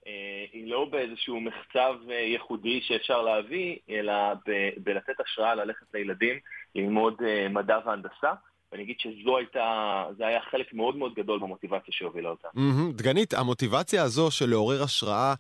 [0.08, 4.14] אה, היא לא באיזשהו מחצב אה, ייחודי שאפשר להביא, אלא
[4.48, 6.40] ב, בלתת השראה ללכת לילדים
[6.76, 8.34] ללמוד אה, מדע והנדסה.
[8.72, 12.48] ואני אגיד שזו הייתה, זה היה חלק מאוד מאוד גדול במוטיבציה שהובילה אותה.
[12.48, 12.94] Mm-hmm.
[12.94, 15.34] דגנית, המוטיבציה הזו של לעורר השראה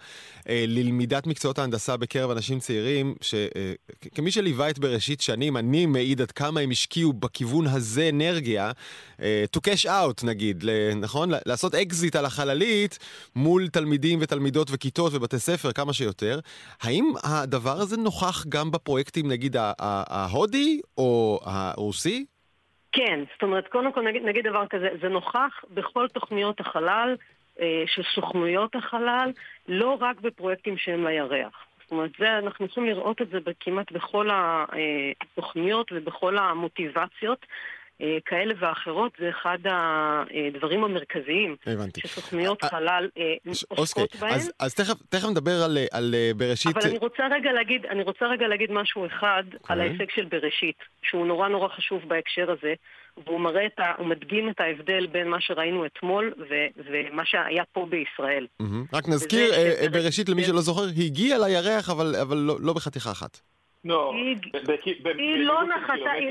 [0.49, 6.21] אה, ללמידת מקצועות ההנדסה בקרב אנשים צעירים, כמי אה, שליווה את בראשית שנים, אני מעיד
[6.21, 8.71] עד כמה הם השקיעו בכיוון הזה אנרגיה,
[9.21, 10.63] אה, to cash out נגיד,
[10.95, 11.29] נכון?
[11.45, 12.99] לעשות אקזיט על החללית
[13.35, 16.39] מול תלמידים ותלמידות וכיתות ובתי ספר כמה שיותר.
[16.81, 22.25] האם הדבר הזה נוכח גם בפרויקטים, נגיד, ההודי או הרוסי?
[22.95, 27.15] כן, זאת אומרת, קודם כל נגיד, נגיד דבר כזה, זה נוכח בכל תוכניות החלל
[27.59, 29.31] אה, של סוכנויות החלל,
[29.67, 31.65] לא רק בפרויקטים שהם לירח.
[31.81, 37.45] זאת אומרת, זה, אנחנו יכולים לראות את זה כמעט בכל התוכניות ובכל המוטיבציות.
[38.01, 42.01] אה, כאלה ואחרות, זה אחד הדברים המרכזיים הבנתי.
[42.01, 43.33] שסוכניות אה, חלל אה,
[43.67, 44.33] עוסקות בהם.
[44.33, 46.77] אז, אז תכף, תכף נדבר על, על בראשית.
[46.77, 49.57] אבל אני רוצה רגע להגיד, אני רוצה רגע להגיד משהו אחד okay.
[49.67, 49.89] על אוקיי.
[49.89, 52.73] ההישג של בראשית, שהוא נורא נורא חשוב בהקשר הזה,
[53.25, 53.93] והוא מראה את ה...
[53.97, 56.53] הוא מדגים את ההבדל בין מה שראינו אתמול ו,
[56.89, 58.47] ומה שהיה פה בישראל.
[58.61, 58.97] Mm-hmm.
[58.97, 59.51] רק נזכיר,
[59.91, 63.39] בראשית למי שלא זוכר, היא הגיעה לירח, אבל, אבל לא, לא בחתיכה אחת.
[63.85, 64.13] לא,
[65.17, 65.45] היא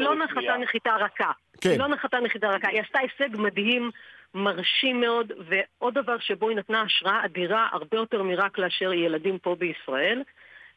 [0.01, 1.33] לא נחתה נחיתה רכה.
[1.65, 1.71] כן.
[1.71, 2.69] היא לא נחתה נחיתה רכה.
[2.69, 3.91] היא עשתה הישג מדהים,
[4.35, 9.57] מרשים מאוד, ועוד דבר שבו היא נתנה השראה אדירה, הרבה יותר מרק לאשר ילדים פה
[9.59, 10.23] בישראל,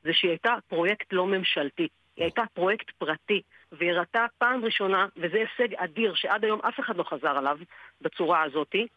[0.04, 1.88] זה שהיא הייתה פרויקט לא ממשלתי.
[2.15, 6.97] היא הייתה פרויקט פרטי, והיא הראתה פעם ראשונה, וזה הישג אדיר שעד היום אף אחד
[6.97, 7.58] לא חזר עליו
[8.02, 8.88] בצורה הזאתי,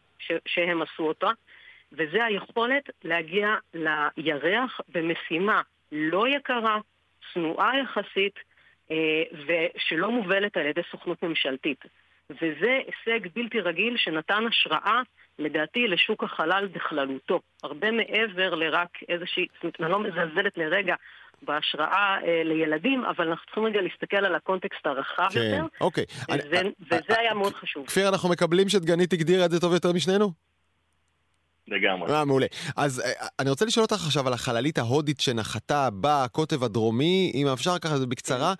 [0.45, 1.29] שהם עשו אותה,
[1.91, 6.77] וזה היכולת להגיע לירח במשימה לא יקרה,
[7.33, 8.39] צנועה יחסית,
[9.47, 11.85] ושלא מובלת על ידי סוכנות ממשלתית.
[12.29, 15.01] וזה הישג בלתי רגיל שנתן השראה,
[15.39, 17.39] לדעתי, לשוק החלל בכללותו.
[17.63, 20.95] הרבה מעבר לרק איזושהי, זאת אומרת, אני לא מזלזלת לרגע
[21.41, 25.65] בהשראה אה, לילדים, אבל אנחנו צריכים רגע להסתכל על הקונטקסט הרחב כן, יותר.
[25.81, 26.05] אוקיי.
[26.31, 27.87] וזה, אני, וזה אני, היה מאוד חשוב.
[27.87, 30.50] כפיר, אנחנו מקבלים שדגנית הגדירה את זה טוב יותר משנינו?
[31.71, 32.13] לגמרי.
[32.13, 32.45] אה, מעולה.
[32.77, 37.79] אז אה, אני רוצה לשאול אותך עכשיו על החללית ההודית שנחתה בקוטב הדרומי, אם אפשר
[37.79, 38.53] ככה בקצרה,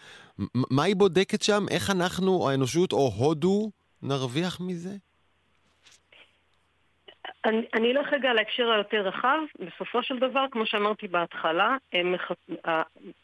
[0.55, 1.65] מה היא בודקת שם?
[1.71, 3.71] איך אנחנו, האנושות או הודו,
[4.03, 4.91] נרוויח מזה?
[7.45, 9.39] אני, אני אלך רגע להקשר היותר רחב.
[9.59, 12.37] בסופו של דבר, כמו שאמרתי בהתחלה, הם מחפ...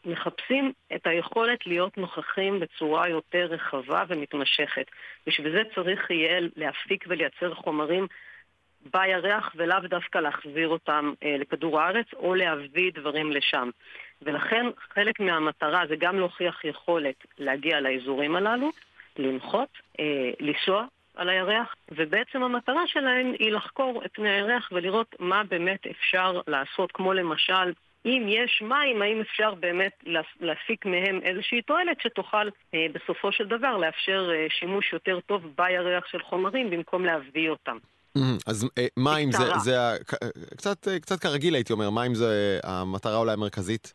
[0.04, 4.86] מחפשים את היכולת להיות נוכחים בצורה יותר רחבה ומתמשכת.
[5.26, 8.06] בשביל זה צריך יהיה להפיק ולייצר חומרים
[8.92, 13.70] בירח ולאו דווקא להחזיר אותם אה, לכדור הארץ או להביא דברים לשם.
[14.22, 18.70] ולכן חלק מהמטרה זה גם להוכיח יכולת להגיע לאזורים הללו,
[19.16, 19.68] לנחות,
[20.00, 20.84] אה, לנסוע
[21.16, 26.92] על הירח, ובעצם המטרה שלהם היא לחקור את פני הירח ולראות מה באמת אפשר לעשות,
[26.92, 27.72] כמו למשל
[28.06, 30.04] אם יש מים, האם אפשר באמת
[30.40, 36.06] להפיק מהם איזושהי תועלת שתוכל אה, בסופו של דבר לאפשר אה, שימוש יותר טוב בירח
[36.06, 37.76] של חומרים במקום להביא אותם.
[38.46, 39.76] אז אה, מים זה, זה
[40.56, 43.92] קצת, אה, קצת כרגיל הייתי אומר, מים זה המטרה אולי המרכזית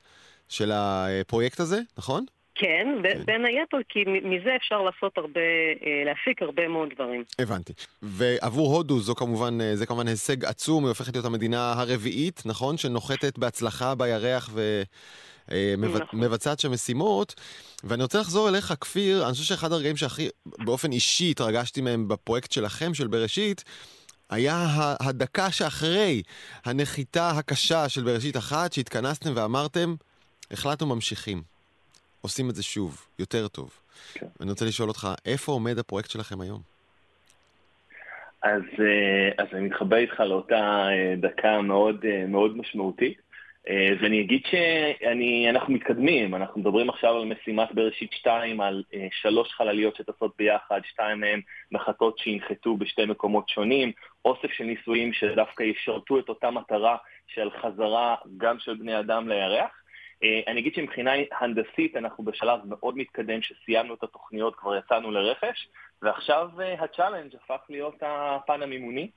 [0.49, 2.25] של הפרויקט הזה, נכון?
[2.55, 5.39] כן, כן, בין היתר, כי מזה אפשר לעשות הרבה,
[5.86, 7.23] אה, להפיק הרבה מאוד דברים.
[7.39, 7.73] הבנתי.
[8.01, 12.77] ועבור הודו זו כמובן, זה כמובן הישג עצום, היא הופכת להיות המדינה הרביעית, נכון?
[12.77, 14.49] שנוחתת בהצלחה בירח
[15.51, 16.69] ומבצעת נכון.
[16.69, 17.36] שם משימות.
[17.83, 22.51] ואני רוצה לחזור אליך, כפיר, אני חושב שאחד הרגעים שהכי באופן אישי התרגשתי מהם בפרויקט
[22.51, 23.63] שלכם, של בראשית,
[24.29, 24.65] היה
[24.99, 26.21] הדקה שאחרי
[26.65, 29.95] הנחיתה הקשה של בראשית אחת, שהתכנסתם ואמרתם,
[30.51, 31.41] החלטנו ממשיכים.
[32.21, 33.79] עושים את זה שוב, יותר טוב.
[34.13, 34.25] כן.
[34.39, 36.62] ואני רוצה לשאול אותך, איפה עומד הפרויקט שלכם היום?
[38.41, 38.62] אז,
[39.38, 40.88] אז אני מתחבר איתך לאותה
[41.21, 43.17] דקה מאוד, מאוד משמעותית.
[43.69, 50.34] ואני אגיד שאנחנו מתקדמים, אנחנו מדברים עכשיו על משימת בראשית 2, על שלוש חלליות שטסות
[50.38, 53.91] ביחד, שתיים מהן נחתות שינחתו בשתי מקומות שונים,
[54.26, 56.97] אוסף של ניסויים שדווקא ישרתו את אותה מטרה
[57.28, 59.84] של חזרה גם של בני אדם לירח.
[60.23, 65.67] אה, אני אגיד שמבחינה הנדסית אנחנו בשלב מאוד מתקדם שסיימנו את התוכניות, כבר יצאנו לרכש,
[66.02, 69.10] ועכשיו אה, ה-challenge הפך להיות הפן המימוני.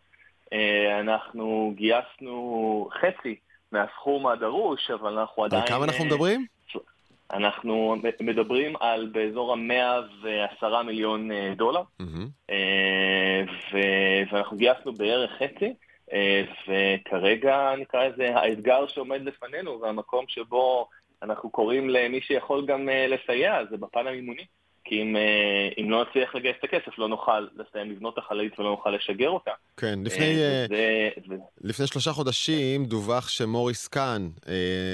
[0.52, 3.36] אה, אנחנו גייסנו חצי
[3.76, 5.62] מהסכום הדרוש, אבל אנחנו עדיין...
[5.62, 6.46] על כמה אנחנו מדברים?
[7.32, 12.54] אנחנו מדברים על באזור ה-110 מיליון דולר, mm-hmm.
[14.32, 15.74] ואנחנו גייסנו בערך חצי.
[16.68, 20.88] וכרגע נקרא לזה האתגר שעומד לפנינו והמקום שבו
[21.22, 24.44] אנחנו קוראים למי שיכול גם אה, לסייע, זה בפן המימוני.
[24.88, 28.58] כי אם, אה, אם לא נצליח לגייס את הכסף, לא נוכל לסיים לבנות את החללית
[28.58, 29.50] ולא נוכל לשגר אותה.
[29.76, 30.66] כן, לפני, אה,
[31.28, 31.36] זה.
[31.60, 34.28] לפני שלושה חודשים דווח שמוריס קאן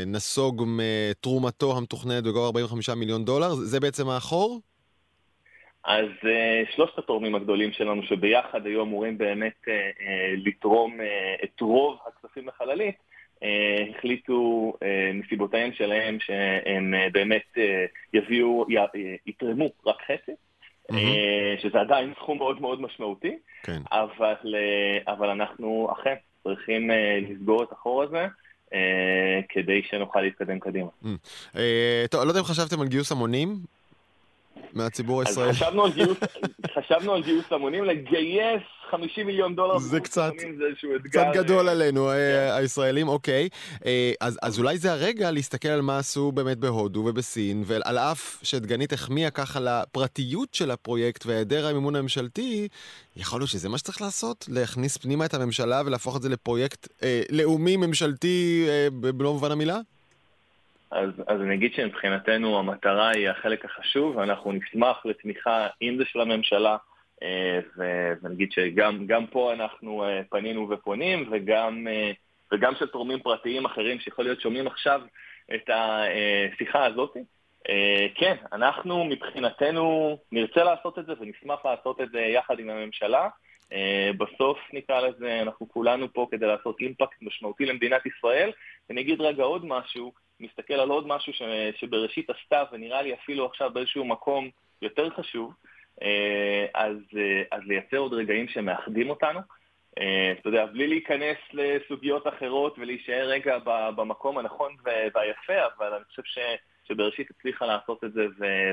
[0.06, 4.60] נסוג מתרומתו המתוכננת בגובה 45 מיליון דולר, זה בעצם האחור?
[5.84, 9.70] אז uh, שלושת התורמים הגדולים שלנו, שביחד היו אמורים באמת uh, uh,
[10.44, 13.11] לתרום uh, את רוב הכספים לחללית, uh,
[13.90, 17.58] החליטו uh, מסיבותיהם שלהם שהם uh, באמת
[18.14, 18.66] יביאו,
[19.26, 20.32] יתרמו רק חצי,
[20.92, 21.62] mm-hmm.
[21.62, 23.82] שזה עדיין סכום מאוד מאוד משמעותי, כן.
[23.92, 24.54] אבל,
[25.06, 26.90] אבל אנחנו אכן צריכים
[27.28, 28.26] לסגור את החור הזה.
[29.48, 30.88] כדי שנוכל להתקדם קדימה.
[31.04, 31.06] Mm.
[32.10, 33.56] טוב, לא יודע אם חשבתם על גיוס המונים
[34.72, 35.50] מהציבור הישראלי.
[35.50, 36.18] אז חשבנו על גיוס,
[36.74, 39.78] חשבנו על גיוס המונים, לגייס 50 מיליון דולר.
[39.78, 42.54] זה קצת, זה קצת גדול עלינו, אה, כן.
[42.56, 43.48] הישראלים, אוקיי.
[43.86, 48.38] אה, אז, אז אולי זה הרגע להסתכל על מה עשו באמת בהודו ובסין, ועל אף
[48.42, 52.68] שדגנית החמיאה ככה לפרטיות של הפרויקט והיעדר המימון הממשלתי,
[53.16, 54.46] יכול להיות שזה מה שצריך לעשות?
[54.48, 59.78] להכניס פנימה את הממשלה ולהפוך את זה לפרויקט אה, לאומי ממשלתי אה, במלוא מובן המילה?
[60.92, 66.20] אז, אז אני אגיד שמבחינתנו המטרה היא החלק החשוב, ואנחנו נשמח לתמיכה, אם זה של
[66.20, 66.76] הממשלה,
[67.22, 67.60] אה,
[68.22, 72.10] ונגיד שגם פה אנחנו אה, פנינו ופונים, וגם, אה,
[72.52, 75.00] וגם של תורמים פרטיים אחרים שיכול להיות שומעים עכשיו
[75.54, 77.16] את השיחה הזאת.
[78.14, 83.28] כן, אנחנו מבחינתנו נרצה לעשות את זה ונשמח לעשות את זה יחד עם הממשלה.
[84.16, 88.50] בסוף נקרא לזה, אנחנו כולנו פה כדי לעשות אימפקט משמעותי למדינת ישראל.
[88.88, 91.42] ואני אגיד רגע עוד משהו, מסתכל על עוד משהו ש,
[91.80, 94.50] שבראשית עשתה, ונראה לי אפילו עכשיו באיזשהו מקום
[94.82, 95.54] יותר חשוב,
[96.02, 99.40] אה, אז, אה, אז לייצר עוד רגעים שמאחדים אותנו.
[99.98, 103.58] אה, אתה יודע, בלי להיכנס לסוגיות אחרות ולהישאר רגע
[103.96, 106.38] במקום הנכון והיפה, אבל אני חושב ש,
[106.84, 108.26] שבראשית הצליחה לעשות את זה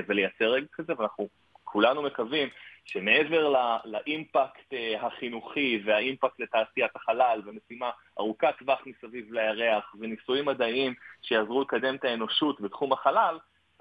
[0.06, 1.28] ולייצר רגע כזה, ואנחנו
[1.64, 2.48] כולנו מקווים
[2.84, 10.94] שמעבר לא, לאימפקט אה, החינוכי והאימפקט לתעשיית החלל ומשימה ארוכת טווח מסביב לירח וניסויים מדעיים
[11.22, 13.38] שיעזרו לקדם את האנושות בתחום החלל,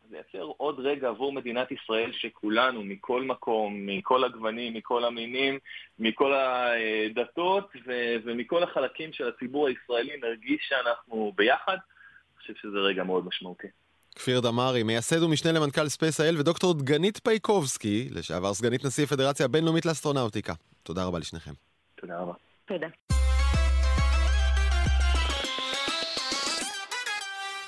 [0.10, 5.60] זה ייצר עוד רגע עבור מדינת ישראל שכולנו, מכל מקום, מכל הגוונים, מכל המינים,
[6.00, 11.78] מכל הדתות ו- ומכל החלקים של הציבור הישראלי נרגיש שאנחנו ביחד.
[11.78, 13.68] אני חושב שזה רגע מאוד משמעותי.
[14.20, 19.86] כפיר דמארי, מייסד ומשנה למנכ"ל ספייס האל, ודוקטור דגנית פייקובסקי, לשעבר סגנית נשיא הפדרציה הבינלאומית
[19.86, 20.54] לאסטרונאוטיקה.
[20.84, 21.52] תודה רבה לשניכם.
[21.96, 22.34] תודה רבה.
[22.68, 22.88] תודה.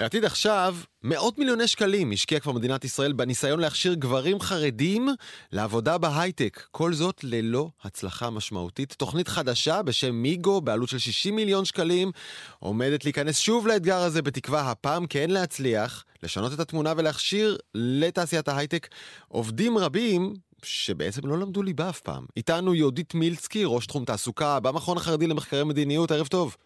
[0.02, 5.08] לעתיד עכשיו, מאות מיליוני שקלים השקיעה כבר מדינת ישראל בניסיון להכשיר גברים חרדים
[5.52, 6.64] לעבודה בהייטק.
[6.72, 8.94] כל זאת ללא הצלחה משמעותית.
[8.94, 12.12] תוכנית חדשה בשם מיגו, בעלות של 60 מיליון שקלים,
[12.60, 18.88] עומדת להיכנס שוב לאתגר הזה, בתקווה הפעם כן להצליח, לשנות את התמונה ולהכשיר לתעשיית ההייטק
[19.28, 20.34] עובדים רבים
[20.64, 22.26] שבעצם לא למדו ליבה אף פעם.
[22.38, 26.58] איתנו יהודית מילצקי, ראש תחום תעסוקה במכון החרדי למחקרי מדיניות, ערב טוב.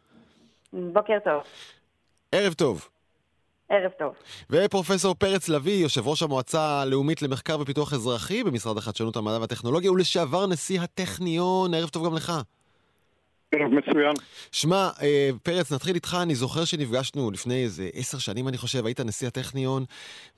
[0.74, 1.44] בוקר טוב.
[2.32, 2.90] ערב טוב.
[3.70, 4.14] ערב טוב.
[4.50, 10.48] ופרופסור פרץ לביא, יושב ראש המועצה הלאומית למחקר ופיתוח אזרחי במשרד החדשנות, המדע והטכנולוגיה, ולשעבר
[10.48, 12.34] נשיא הטכניון, ערב טוב גם לך.
[13.52, 14.14] ערב מצוין.
[14.52, 19.00] שמע, אה, פרץ, נתחיל איתך, אני זוכר שנפגשנו לפני איזה עשר שנים, אני חושב, היית
[19.00, 19.86] נשיא הטכניון,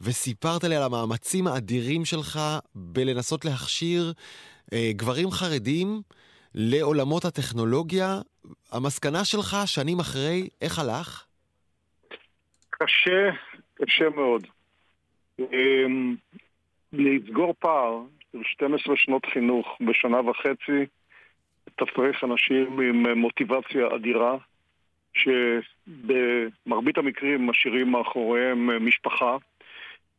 [0.02, 2.40] וסיפרת לי על המאמצים האדירים שלך
[2.76, 4.14] בלנסות להכשיר
[4.74, 6.02] אה, גברים חרדים
[6.56, 8.22] לעולמות הטכנולוגיה.
[8.72, 11.27] המסקנה שלך, שנים אחרי, איך הלך?
[12.84, 13.30] קשה,
[13.74, 14.48] קשה מאוד.
[15.40, 16.16] אמ,
[16.94, 20.86] לסגור פער של 12 שנות חינוך בשנה וחצי,
[21.76, 24.38] תפריך אנשים עם מוטיבציה אדירה,
[25.14, 29.38] שבמרבית המקרים משאירים מאחוריהם משפחה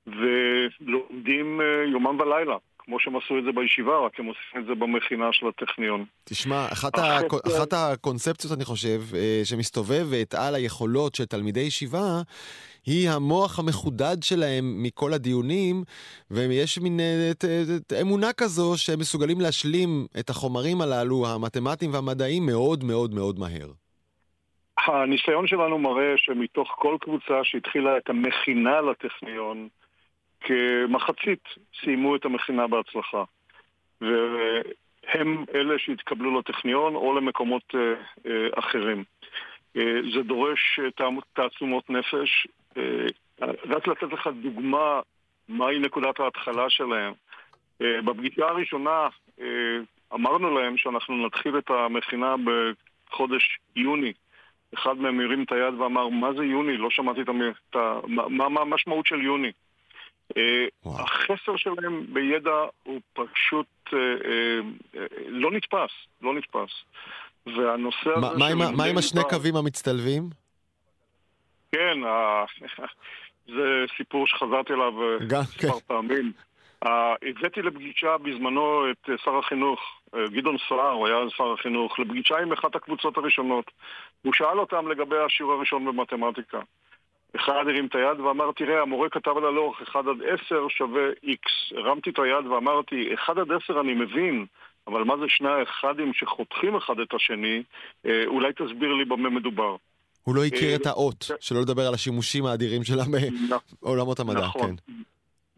[0.06, 2.56] ולומדים אה, יומם ולילה,
[2.88, 6.04] כמו שהם עשו את זה בישיבה, רק הם עושים את זה במכינה של הטכניון.
[6.24, 7.18] תשמע, אחת, ה...
[7.46, 12.22] אחת הקונספציות, אני חושב, אה, שמסתובבת על היכולות של תלמידי ישיבה,
[12.86, 15.82] היא המוח המחודד שלהם מכל הדיונים,
[16.30, 21.92] ויש מין אה, את, את, את, אמונה כזו שהם מסוגלים להשלים את החומרים הללו, המתמטיים
[21.94, 23.70] והמדעיים, מאוד מאוד מאוד מהר.
[24.86, 29.68] הניסיון שלנו מראה שמתוך כל קבוצה שהתחילה את המכינה לטכניון,
[30.40, 31.44] כמחצית
[31.80, 33.24] סיימו את המכינה בהצלחה.
[34.00, 37.80] והם אלה שהתקבלו לטכניון או למקומות אה,
[38.26, 39.04] אה, אחרים.
[39.76, 40.80] אה, זה דורש
[41.32, 42.46] תעצומות נפש.
[43.68, 45.00] רק לתת לך דוגמה
[45.48, 47.12] מהי נקודת ההתחלה שלהם.
[47.80, 49.08] בפגישה הראשונה
[50.14, 54.12] אמרנו להם שאנחנו נתחיל את המכינה בחודש יוני.
[54.74, 56.76] אחד מהם הרים את היד ואמר, מה זה יוני?
[56.76, 58.00] לא שמעתי את ה...
[58.28, 59.52] מה המשמעות של יוני?
[60.36, 61.04] אה, וואו.
[61.04, 65.90] החסר שלהם בידע הוא פשוט אה, אה, לא נתפס,
[66.22, 66.70] לא נתפס.
[67.46, 68.38] והנושא הזה...
[68.76, 70.22] מה עם השני קווים המצטלבים?
[71.72, 71.98] כן,
[73.54, 75.68] זה סיפור שחזרתי אליו מספר כן.
[75.86, 76.32] פעמים.
[76.82, 79.80] הבאתי לפגישה בזמנו את שר החינוך,
[80.14, 83.70] גדעון סער, הוא היה שר החינוך, לפגישה עם אחת הקבוצות הראשונות.
[84.22, 86.60] הוא שאל אותם לגבי השיעור הראשון במתמטיקה.
[87.36, 91.76] אחד הרים את היד ואמר, תראה, המורה כתב על הלוח 1 עד 10 שווה X.
[91.76, 94.46] הרמתי את היד ואמרתי, 1 עד 10 אני מבין,
[94.86, 97.62] אבל מה זה שני האחדים שחותכים אחד את השני?
[98.06, 99.76] אה, אולי תסביר לי במה מדובר.
[100.22, 101.30] הוא לא הכיר את האות.
[101.40, 103.04] שלא לדבר על השימושים האדירים שלה
[103.82, 104.76] בעולמות המדע, נכון.
[104.76, 104.92] כן.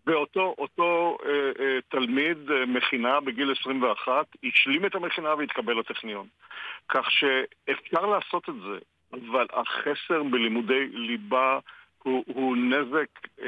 [0.07, 4.13] ואותו אותו, אה, אה, תלמיד אה, מכינה בגיל 21
[4.45, 6.27] השלים את המכינה והתקבל לטכניון.
[6.89, 8.79] כך שאפשר לעשות את זה.
[9.13, 11.59] אבל החסר בלימודי ליבה
[12.03, 13.47] הוא, הוא נזק אה,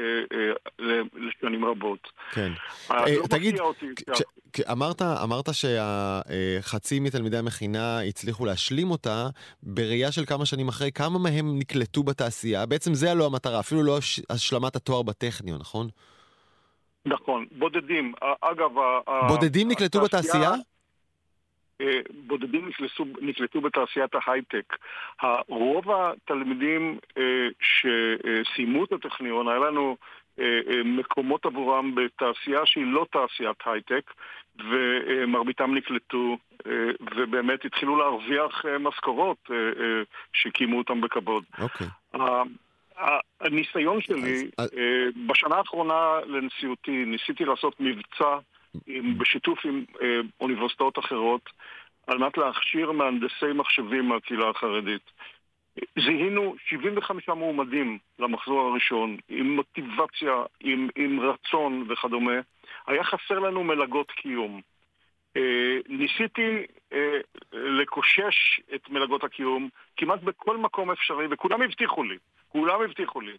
[0.79, 2.07] אה, לשנים רבות.
[2.31, 2.51] כן.
[2.91, 3.55] אה, לא תגיד,
[4.53, 9.27] כש, אמרת, אמרת שהחצי מתלמידי המכינה הצליחו להשלים אותה
[9.63, 12.65] בראייה של כמה שנים אחרי, כמה מהם נקלטו בתעשייה?
[12.65, 13.97] בעצם זה הלא המטרה, אפילו לא
[14.29, 15.87] השלמת התואר בטכניון, נכון?
[17.05, 18.13] נכון, בודדים.
[18.41, 18.71] אגב,
[19.27, 20.51] בודדים נקלטו בתעשייה?
[21.81, 24.77] אה, בודדים נקלטו, נקלטו בתעשיית ההייטק.
[25.47, 29.97] רוב התלמידים אה, שסיימו את הטכניון, היה לנו
[30.39, 34.11] אה, מקומות עבורם בתעשייה שהיא לא תעשיית הייטק,
[34.69, 36.37] ומרביתם נקלטו
[37.15, 39.49] ובאמת התחילו להרוויח משכורות
[40.33, 41.43] שקיימו אותם בכבוד.
[41.59, 41.87] אוקיי.
[42.15, 42.19] Okay.
[43.41, 44.69] הניסיון שלי, אז...
[45.27, 48.37] בשנה האחרונה לנשיאותי, ניסיתי לעשות מבצע
[48.87, 51.49] עם, בשיתוף עם אה, אוניברסיטאות אחרות
[52.07, 55.11] על מנת להכשיר מהנדסי מחשבים מהקהילה החרדית.
[55.99, 62.39] זיהינו 75 מועמדים למחזור הראשון, עם מוטיבציה, עם, עם רצון וכדומה.
[62.87, 64.61] היה חסר לנו מלגות קיום.
[65.37, 67.19] אה, ניסיתי אה,
[67.53, 73.37] לקושש את מלגות הקיום כמעט בכל מקום אפשרי, וכולם הבטיחו לי, כולם הבטיחו לי.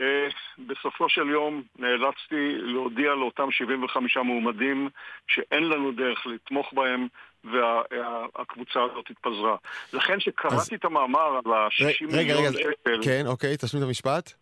[0.00, 4.88] אה, בסופו של יום נאלצתי להודיע לאותם 75 מועמדים
[5.28, 7.06] שאין לנו דרך לתמוך בהם
[7.44, 9.56] והקבוצה הזאת התפזרה.
[9.92, 13.00] לכן שקראתי את המאמר על ה-60 מיליון שקל...
[13.04, 14.32] כן, אוקיי, תשמיד את המשפט.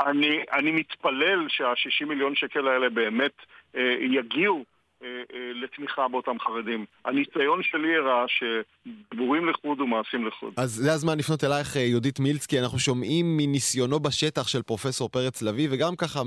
[0.00, 3.32] אני, אני מתפלל שה-60 מיליון שקל האלה באמת
[3.76, 4.73] אה, יגיעו אה, אה,
[5.54, 6.84] לתמיכה באותם חרדים.
[7.04, 10.52] הניסיון שלי הראה שדיבורים לחוד ומעשים לחוד.
[10.56, 12.60] אז זה הזמן לפנות אלייך, אה, יהודית מילצקי.
[12.60, 16.20] אנחנו שומעים מניסיונו בשטח של פרופסור פרץ לביא, וגם ככה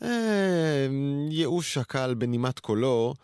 [0.00, 3.14] מהייאוש אה, הקל בנימת קולו.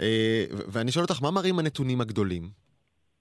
[0.00, 2.42] אה, ואני שואל אותך, מה מראים הנתונים הגדולים?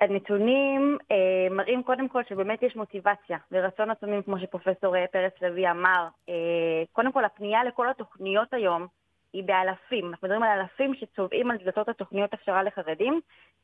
[0.01, 6.07] הנתונים אה, מראים קודם כל שבאמת יש מוטיבציה ורצון עצומים, כמו שפרופסור פרץ לביא אמר.
[6.29, 8.87] אה, קודם כל, הפנייה לכל התוכניות היום,
[9.33, 10.09] היא באלפים.
[10.09, 13.21] אנחנו מדברים על אלפים שצובעים על דלתות התוכניות הכשרה לחרדים.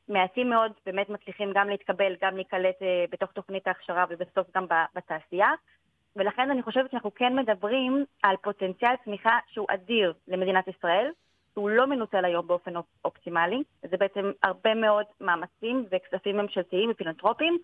[0.10, 5.50] מעטים מאוד באמת מצליחים גם להתקבל, גם להיקלט אה, בתוך תוכנית ההכשרה ובסוף גם בתעשייה.
[6.16, 11.12] ולכן אני חושבת שאנחנו כן מדברים על פוטנציאל צמיחה שהוא אדיר למדינת ישראל,
[11.54, 12.74] שהוא לא מנוצל היום באופן
[13.06, 13.64] אופטימלי.
[13.82, 17.58] זה בעצם הרבה מאוד מאמצים וכספים ממשלתיים ופילנטרופיים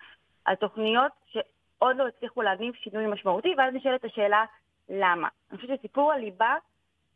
[0.46, 4.46] על תוכניות שעוד לא הצליחו להניב שינוי משמעותי, ואז נשאלת השאלה,
[4.90, 5.28] למה?
[5.52, 6.56] אני חושבת שסיפור הליבה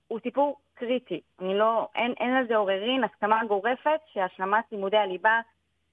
[0.07, 1.21] הוא סיפור קריטי.
[1.39, 5.39] אני לא, אין, אין על זה עוררין, הסכמה גורפת שהשלמת לימודי הליבה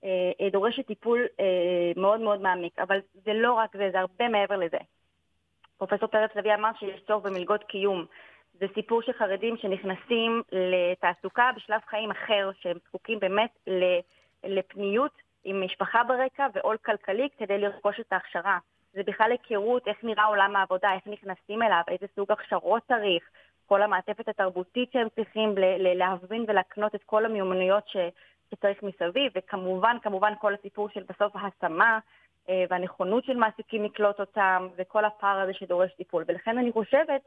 [0.05, 2.79] אה, אה, דורשת טיפול אה, מאוד מאוד מעמיק.
[2.79, 4.79] אבל זה לא רק זה, זה הרבה מעבר לזה.
[5.79, 8.04] פרופסור פרץ לביא אמר שיש צורך במלגות קיום.
[8.60, 13.69] זה סיפור של חרדים שנכנסים לתעסוקה בשלב חיים אחר, שהם זקוקים באמת
[14.44, 15.12] לפניות
[15.44, 18.58] עם משפחה ברקע ועול כלכלי כדי לרכוש את ההכשרה.
[18.92, 23.25] זה בכלל היכרות איך נראה עולם העבודה, איך נכנסים אליו, איזה סוג הכשרות צריך,
[23.67, 27.96] כל המעטפת התרבותית שהם צריכים להבין ולהקנות את כל המיומנויות ש,
[28.50, 31.98] שצריך מסביב, וכמובן, כמובן כל הסיפור של בסוף ההשמה
[32.48, 36.25] אה, והנכונות של מעסיקים לקלוט אותם, וכל הפער הזה שדורש טיפול.
[36.29, 37.21] ולכן אני חושבת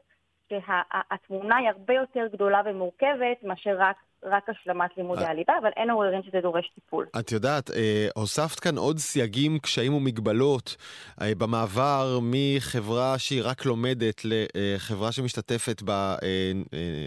[0.48, 5.30] שהתמונה היא הרבה יותר גדולה ומורכבת מאשר רק רק השלמת לימודי אה.
[5.30, 7.06] הליבה, אבל אין עוררין שזה דורש טיפול.
[7.18, 10.76] את יודעת, אה, הוספת כאן עוד סייגים, קשיים ומגבלות
[11.22, 15.90] אה, במעבר מחברה שהיא רק לומדת לחברה שמשתתפת ב...
[15.90, 16.16] אה,
[16.74, 17.06] אה,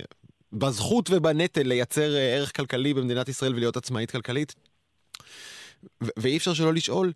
[0.54, 4.56] בזכות ובנטל לייצר אה, ערך כלכלי במדינת ישראל ולהיות עצמאית כלכלית.
[6.02, 7.12] ואי אפשר שלא לשאול,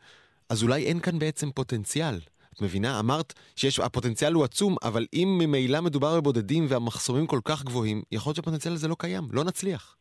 [0.49, 2.19] אז אולי אין כאן בעצם פוטנציאל.
[2.55, 2.99] את מבינה?
[2.99, 8.35] אמרת שהפוטנציאל הוא עצום, אבל אם ממילא מדובר בבודדים והמחסומים כל כך גבוהים, יכול להיות
[8.35, 9.97] שהפוטנציאל הזה לא קיים, לא נצליח.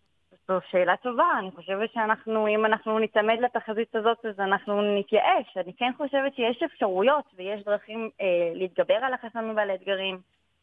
[0.49, 5.57] זו שאלה טובה, אני חושבת שאנחנו, אם אנחנו ניצמד לתחזית הזאת, אז אנחנו נתייאש.
[5.57, 10.19] אני כן חושבת שיש אפשרויות ויש דרכים אה, להתגבר על החסמים ועל האתגרים.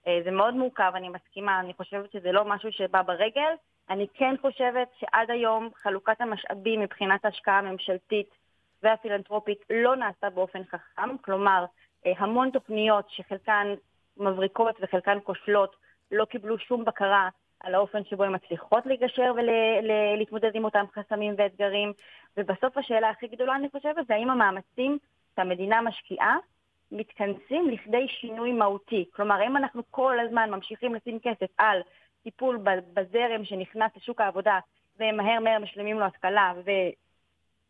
[0.07, 3.53] אה, זה מאוד מורכב, אני מסכימה, אני חושבת שזה לא משהו שבא ברגל.
[3.89, 8.29] אני כן חושבת שעד היום חלוקת המשאבים מבחינת ההשקעה הממשלתית
[8.83, 11.65] והפילנטרופית לא נעשתה באופן חכם, כלומר,
[12.05, 13.73] אה, המון תוכניות שחלקן
[14.17, 15.75] מבריקות וחלקן כושלות
[16.11, 17.29] לא קיבלו שום בקרה
[17.59, 21.93] על האופן שבו הן מצליחות לגשר ולהתמודד עם אותם חסמים ואתגרים.
[22.37, 24.97] ובסוף השאלה הכי גדולה, אני חושבת, זה האם המאמצים
[25.35, 26.37] שהמדינה משקיעה
[26.91, 29.05] מתכנסים לכדי שינוי מהותי.
[29.13, 31.81] כלומר, האם אנחנו כל הזמן ממשיכים לשים כסף על
[32.23, 32.57] טיפול
[32.93, 34.59] בזרם שנכנס לשוק העבודה
[34.99, 36.53] ומהר מהר משלמים לו השכלה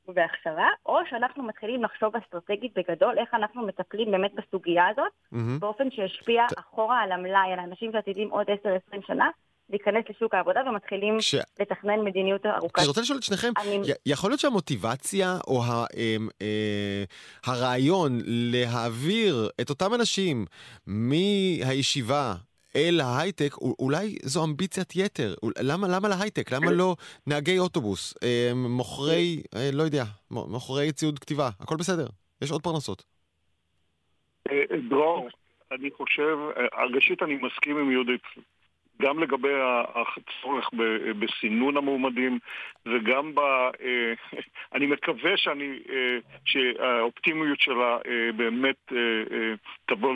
[0.07, 5.59] והכשרה, או שאנחנו מתחילים לחשוב אסטרטגית בגדול איך אנחנו מטפלים באמת בסוגיה הזאת, mm-hmm.
[5.59, 6.59] באופן שישפיע ת...
[6.59, 8.47] אחורה על המלאי, על האנשים שעתידים עוד
[8.93, 9.29] 10-20 שנה.
[9.71, 11.35] להיכנס לשוק העבודה ומתחילים ש...
[11.59, 12.79] לתכנן מדיניות ארוכת.
[12.79, 13.81] אני רוצה לשאול את שניכם, אני...
[14.05, 17.03] יכול להיות שהמוטיבציה או ה, אה, אה,
[17.45, 20.45] הרעיון להעביר את אותם אנשים
[20.87, 22.33] מהישיבה
[22.75, 25.33] אל ההייטק, אולי זו אמביציית יתר.
[25.61, 26.51] למה, למה להייטק?
[26.51, 26.95] למה לא
[27.27, 31.49] נהגי אוטובוס, אה, מוכרי, אה, לא יודע, מוכרי ציוד כתיבה?
[31.59, 32.07] הכל בסדר,
[32.41, 33.03] יש עוד פרנסות.
[34.51, 35.29] אה, דרור,
[35.71, 36.37] אני חושב,
[36.95, 38.21] ראשית אני מסכים עם יהודית,
[39.01, 39.53] גם לגבי
[39.95, 40.69] הצורך
[41.19, 42.39] בסינון המועמדים
[42.85, 43.39] וגם ב...
[44.75, 45.79] אני מקווה שאני,
[46.45, 47.97] שהאופטימיות שלה
[48.35, 48.93] באמת
[49.85, 50.13] תבוא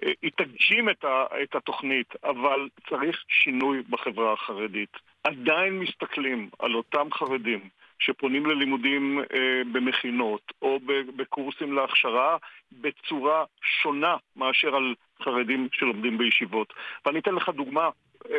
[0.00, 4.96] היא תגשים את, ה, את התוכנית, אבל צריך שינוי בחברה החרדית.
[5.24, 7.68] עדיין מסתכלים על אותם חרדים
[7.98, 10.80] שפונים ללימודים אה, במכינות או
[11.16, 12.36] בקורסים להכשרה
[12.72, 13.44] בצורה
[13.82, 16.72] שונה מאשר על חרדים שלומדים בישיבות.
[17.06, 17.90] ואני אתן לך דוגמה
[18.30, 18.36] אה,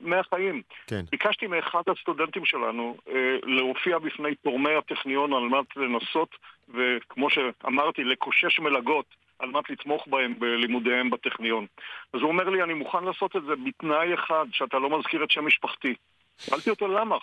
[0.00, 0.62] מהחיים.
[0.86, 1.00] כן.
[1.10, 6.36] ביקשתי מאחד הסטודנטים שלנו אה, להופיע בפני תורמי הטכניון על מנת לנסות,
[6.68, 9.06] וכמו שאמרתי, לקושש מלגות
[9.40, 11.66] על מנת לתמוך בהם בלימודיהם בטכניון.
[12.12, 15.30] אז הוא אומר לי, אני מוכן לעשות את זה בתנאי אחד, שאתה לא מזכיר את
[15.30, 15.94] שם משפחתי.
[16.38, 17.16] שאלתי אותו למה,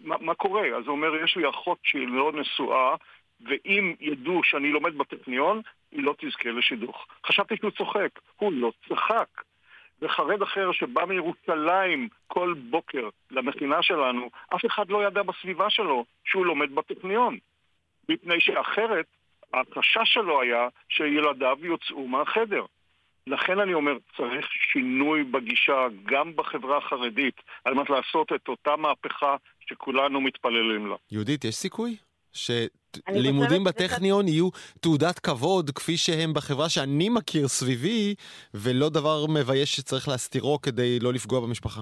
[0.00, 0.66] מה, מה קורה?
[0.76, 2.94] אז הוא אומר, יש לי אחות שהיא לא נשואה,
[3.40, 5.60] ואם ידעו שאני לומד בטכניון,
[5.92, 7.06] היא לא תזכה לשידוך.
[7.26, 9.42] חשבתי שהוא צוחק, הוא לא צחק.
[10.02, 16.46] וחרד אחר שבא מירושלים כל בוקר למכינה שלנו, אף אחד לא ידע בסביבה שלו שהוא
[16.46, 17.38] לומד בטכניון.
[18.08, 19.06] מפני שאחרת
[19.60, 22.64] החשש שלו היה שילדיו יוצאו מהחדר.
[23.26, 27.34] לכן אני אומר, צריך שינוי בגישה גם בחברה החרדית,
[27.64, 30.96] על מנת לעשות את אותה מהפכה שכולנו מתפללים לה.
[31.10, 31.96] יהודית, יש סיכוי?
[32.32, 34.48] שלימודים בטכניון יהיו
[34.80, 38.14] תעודת כבוד כפי שהם בחברה שאני מכיר סביבי,
[38.54, 41.80] ולא דבר מבייש שצריך להסתירו כדי לא לפגוע במשפחה.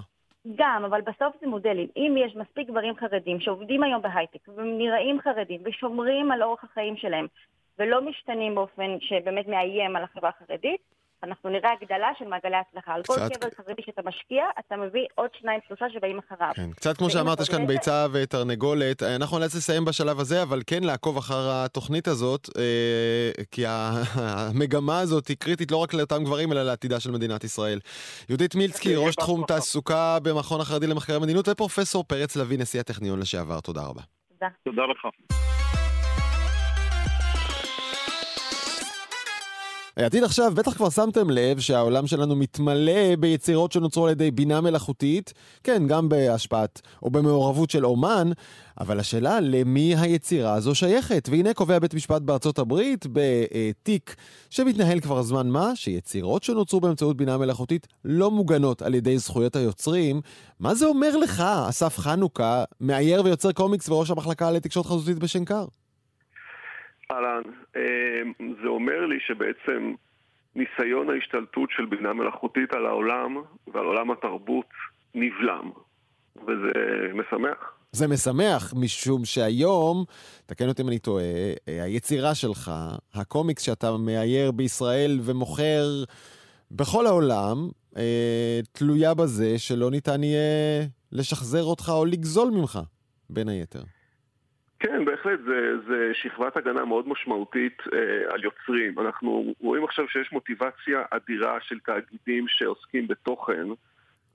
[0.57, 1.89] גם, אבל בסוף זה מודלים.
[1.97, 7.27] אם יש מספיק גברים חרדים שעובדים היום בהייטק ונראים חרדים ושומרים על אורח החיים שלהם
[7.83, 10.81] ולא משתנים באופן שבאמת מאיים על החברה החרדית,
[11.23, 12.95] אנחנו נראה הגדלה של מעגלי הצלחה.
[12.95, 16.51] על כל קבר חרדי שאתה משקיע, אתה מביא עוד שניים, שלושה שבאים אחריו.
[16.55, 19.03] כן, קצת כמו שאמרת, יש כאן ביצה ותרנגולת.
[19.03, 23.63] אנחנו נאלץ לסיים בשלב הזה, אבל כן לעקוב אחר התוכנית הזאת, אה, כי
[24.17, 27.79] המגמה הזאת היא קריטית לא רק לאותם גברים, אלא לעתידה של מדינת ישראל.
[28.29, 33.61] יהודית מילצקי, ראש תחום תעסוקה במכון החרדי למחקרי מדיניות, ופרופסור פרץ לביא, נשיא הטכניון לשעבר.
[33.61, 34.03] תודה רבה.
[34.29, 34.49] תודה.
[34.65, 35.07] תודה לך.
[39.97, 45.33] העתיד עכשיו, בטח כבר שמתם לב שהעולם שלנו מתמלא ביצירות שנוצרו על ידי בינה מלאכותית,
[45.65, 48.31] כן, גם בהשפעת או במעורבות של אומן,
[48.81, 51.29] אבל השאלה למי היצירה הזו שייכת.
[51.33, 54.17] והנה קובע בית משפט בארצות הברית בתיק
[54.51, 60.21] שמתנהל כבר זמן מה, שיצירות שנוצרו באמצעות בינה מלאכותית לא מוגנות על ידי זכויות היוצרים.
[60.61, 65.65] מה זה אומר לך, אסף חנוכה, מאייר ויוצר קומיקס וראש המחלקה לתקשורת חזותית בשנקר?
[67.13, 67.43] אהלן,
[67.77, 69.95] אמ, זה אומר לי שבעצם
[70.55, 73.37] ניסיון ההשתלטות של בינה מלאכותית על העולם
[73.75, 74.69] ועל עולם התרבות
[75.15, 75.71] נבלם,
[76.37, 76.73] וזה
[77.15, 77.73] משמח.
[77.93, 80.05] זה משמח, משום שהיום,
[80.47, 81.25] תקן אותי אם אני טועה,
[81.67, 82.71] היצירה שלך,
[83.15, 85.85] הקומיקס שאתה מאייר בישראל ומוכר
[86.71, 92.79] בכל העולם, אה, תלויה בזה שלא ניתן יהיה לשחזר אותך או לגזול ממך,
[93.31, 93.83] בין היתר.
[94.83, 98.99] כן, בהחלט, זה, זה שכבת הגנה מאוד משמעותית אה, על יוצרים.
[98.99, 103.67] אנחנו רואים עכשיו שיש מוטיבציה אדירה של תאגידים שעוסקים בתוכן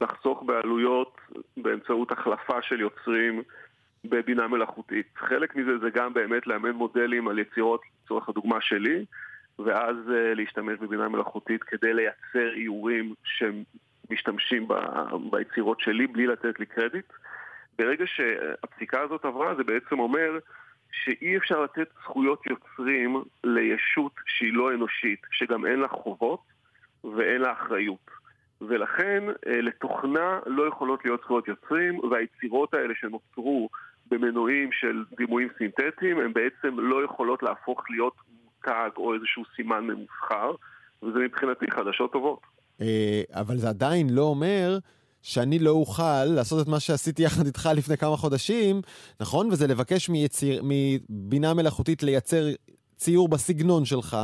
[0.01, 1.17] לחסוך בעלויות
[1.57, 3.43] באמצעות החלפה של יוצרים
[4.05, 5.05] בבינה מלאכותית.
[5.15, 9.05] חלק מזה זה גם באמת לאמן מודלים על יצירות, לצורך הדוגמה שלי,
[9.59, 14.73] ואז אה, להשתמש בבינה מלאכותית כדי לייצר איורים שמשתמשים ב,
[15.31, 17.05] ביצירות שלי בלי לתת לי קרדיט.
[17.77, 20.39] ברגע שהפסיקה הזאת עברה, זה בעצם אומר
[20.91, 26.41] שאי אפשר לתת זכויות יוצרים לישות שהיא לא אנושית, שגם אין לה חובות
[27.03, 28.11] ואין לה אחריות.
[28.61, 33.69] ולכן אה, לתוכנה לא יכולות להיות זכויות יוצרים, והיצירות האלה שנוצרו
[34.11, 38.13] במנועים של דימויים סינתטיים, הן בעצם לא יכולות להפוך להיות
[38.43, 40.51] מותג או איזשהו סימן ממוסחר,
[41.03, 42.39] וזה מבחינתי חדשות טובות.
[42.81, 44.77] אה, אבל זה עדיין לא אומר
[45.21, 48.81] שאני לא אוכל לעשות את מה שעשיתי יחד איתך לפני כמה חודשים,
[49.21, 49.47] נכון?
[49.47, 50.61] וזה לבקש מיציר,
[51.09, 52.43] מבינה מלאכותית לייצר
[52.95, 54.17] ציור בסגנון שלך,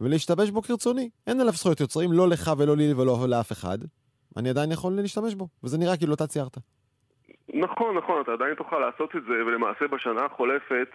[0.00, 1.10] ולהשתמש בו כרצוני.
[1.26, 3.78] אין עליו זכויות יוצרים, לא לך ולא לי ולא לאף אחד.
[4.36, 6.56] אני עדיין יכול להשתמש בו, וזה נראה כאילו אתה ציירת.
[7.54, 10.88] נכון, נכון, אתה עדיין תוכל לעשות את זה, ולמעשה בשנה החולפת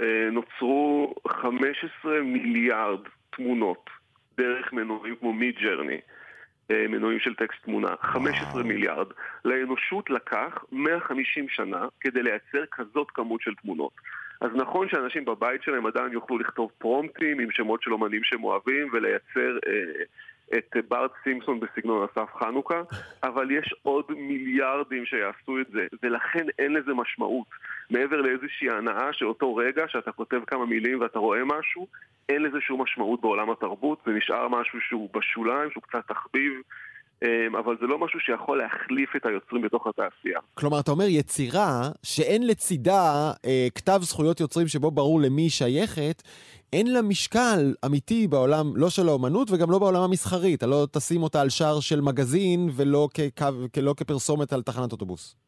[0.00, 3.00] אה, נוצרו 15 מיליארד
[3.36, 3.90] תמונות
[4.38, 6.00] דרך מנועים כמו מי ג'רני.
[6.70, 9.06] אה, מנועים של טקסט תמונה, 15 מיליארד.
[9.44, 13.92] לאנושות לקח 150 שנה כדי לייצר כזאת כמות של תמונות.
[14.40, 18.88] אז נכון שאנשים בבית שלהם עדיין יוכלו לכתוב פרומפטים עם שמות של אומנים שהם אוהבים
[18.92, 20.04] ולייצר אה,
[20.54, 22.82] את בארט סימפסון בסגנון אסף חנוכה,
[23.22, 27.46] אבל יש עוד מיליארדים שיעשו את זה, ולכן אין לזה משמעות.
[27.90, 31.86] מעבר לאיזושהי הנאה שאותו רגע שאתה כותב כמה מילים ואתה רואה משהו,
[32.28, 36.52] אין לזה שום משמעות בעולם התרבות, זה נשאר משהו שהוא בשוליים, שהוא קצת תחביב.
[37.24, 40.40] אמ, אבל זה לא משהו שיכול להחליף את היוצרים בתוך התעשייה.
[40.54, 46.22] כלומר, אתה אומר יצירה שאין לצידה אה, כתב זכויות יוצרים שבו ברור למי היא שייכת,
[46.72, 50.54] אין לה משקל אמיתי בעולם, לא של האומנות וגם לא בעולם המסחרי.
[50.54, 53.46] אתה לא תשים אותה על שער של מגזין ולא כקו,
[53.82, 55.45] לא כפרסומת על תחנת אוטובוס.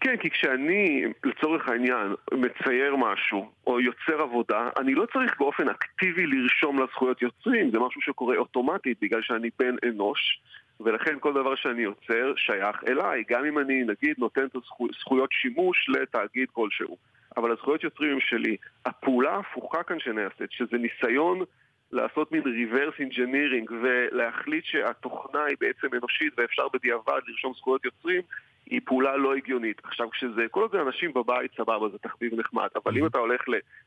[0.00, 6.26] כן, כי כשאני, לצורך העניין, מצייר משהו או יוצר עבודה, אני לא צריך באופן אקטיבי
[6.26, 10.40] לרשום לזכויות יוצרים, זה משהו שקורה אוטומטית בגלל שאני בן אנוש,
[10.80, 15.88] ולכן כל דבר שאני יוצר שייך אליי, גם אם אני נגיד נותן את הזכויות שימוש
[15.88, 16.96] לתאגיד כלשהו.
[17.36, 18.56] אבל הזכויות יוצרים הם שלי.
[18.86, 21.40] הפעולה ההפוכה כאן שנעשית, שזה ניסיון
[21.92, 28.22] לעשות מין reverse engineering ולהחליט שהתוכנה היא בעצם אנושית ואפשר בדיעבד לרשום זכויות יוצרים,
[28.70, 29.80] היא פעולה לא הגיונית.
[29.84, 33.40] עכשיו, כשזה, כל עוד זה אנשים בבית, סבבה, זה תחביב נחמד, אבל אם אתה הולך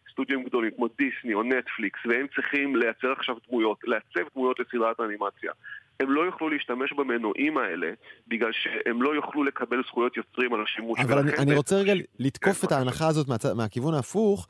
[0.07, 5.51] לסטודיו גדולים כמו דיסני או נטפליקס, והם צריכים לייצר עכשיו דמויות, לעצב דמויות לסדרת אנימציה,
[5.99, 7.91] הם לא יוכלו להשתמש במנועים האלה,
[8.27, 10.99] בגלל שהם לא יוכלו לקבל זכויות יוצרים על השימוש.
[10.99, 13.45] אבל אני, אני רוצה רגע לתקוף כן, את ההנחה הזאת מהצ...
[13.45, 14.47] מהכיוון ההפוך.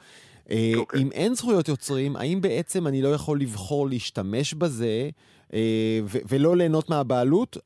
[0.51, 1.01] אה, אוקיי.
[1.01, 5.09] אם אין זכויות יוצרים, האם בעצם אני לא יכול לבחור להשתמש בזה
[5.53, 5.99] אה,
[6.29, 7.57] ולא ליהנות מהבעלות?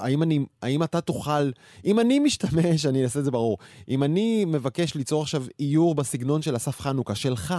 [0.00, 1.50] האם, אני, האם אתה תוכל,
[1.84, 6.42] אם אני משתמש, אני אעשה את זה ברור, אם אני מבקש ליצור עכשיו איור בסגנון
[6.42, 7.54] של אסף חנוכה, שלך,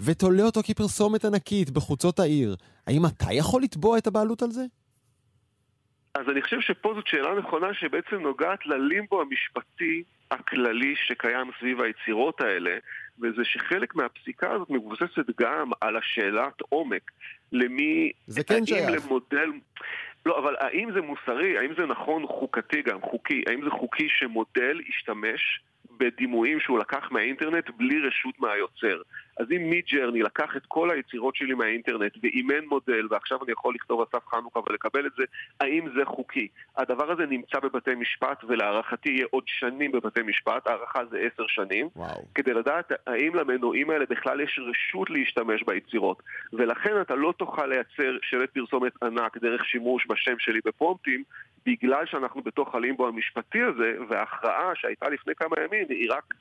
[0.00, 4.62] ותולה אותו כפרסומת ענקית בחוצות העיר, האם אתה יכול לתבוע את הבעלות על זה?
[6.14, 12.40] אז אני חושב שפה זאת שאלה נכונה שבעצם נוגעת ללימבו המשפטי הכללי שקיים סביב היצירות
[12.40, 12.70] האלה,
[13.20, 17.10] וזה שחלק מהפסיקה הזאת מבוססת גם על השאלת עומק.
[17.52, 18.12] למי...
[18.26, 18.90] זה כן שייך.
[18.90, 19.50] למודל...
[20.26, 21.58] לא, אבל האם זה מוסרי?
[21.58, 23.42] האם זה נכון חוקתי גם, חוקי?
[23.46, 25.60] האם זה חוקי שמודל ישתמש
[25.98, 29.02] בדימויים שהוא לקח מהאינטרנט בלי רשות מהיוצר?
[29.36, 33.74] אז אם מי ג'רני לקח את כל היצירות שלי מהאינטרנט ואימן מודל ועכשיו אני יכול
[33.74, 35.24] לכתוב אסף חנוכה ולקבל את זה,
[35.60, 36.48] האם זה חוקי?
[36.76, 41.88] הדבר הזה נמצא בבתי משפט ולהערכתי יהיה עוד שנים בבתי משפט, הערכה זה עשר שנים,
[41.96, 42.24] וואו.
[42.34, 46.22] כדי לדעת האם למנועים האלה בכלל יש רשות להשתמש ביצירות
[46.52, 51.22] ולכן אתה לא תוכל לייצר שלט פרסומת ענק דרך שימוש בשם שלי בפרומפטים
[51.66, 56.34] בגלל שאנחנו בתוך הלימבו המשפטי הזה וההכרעה שהייתה לפני כמה ימים היא רק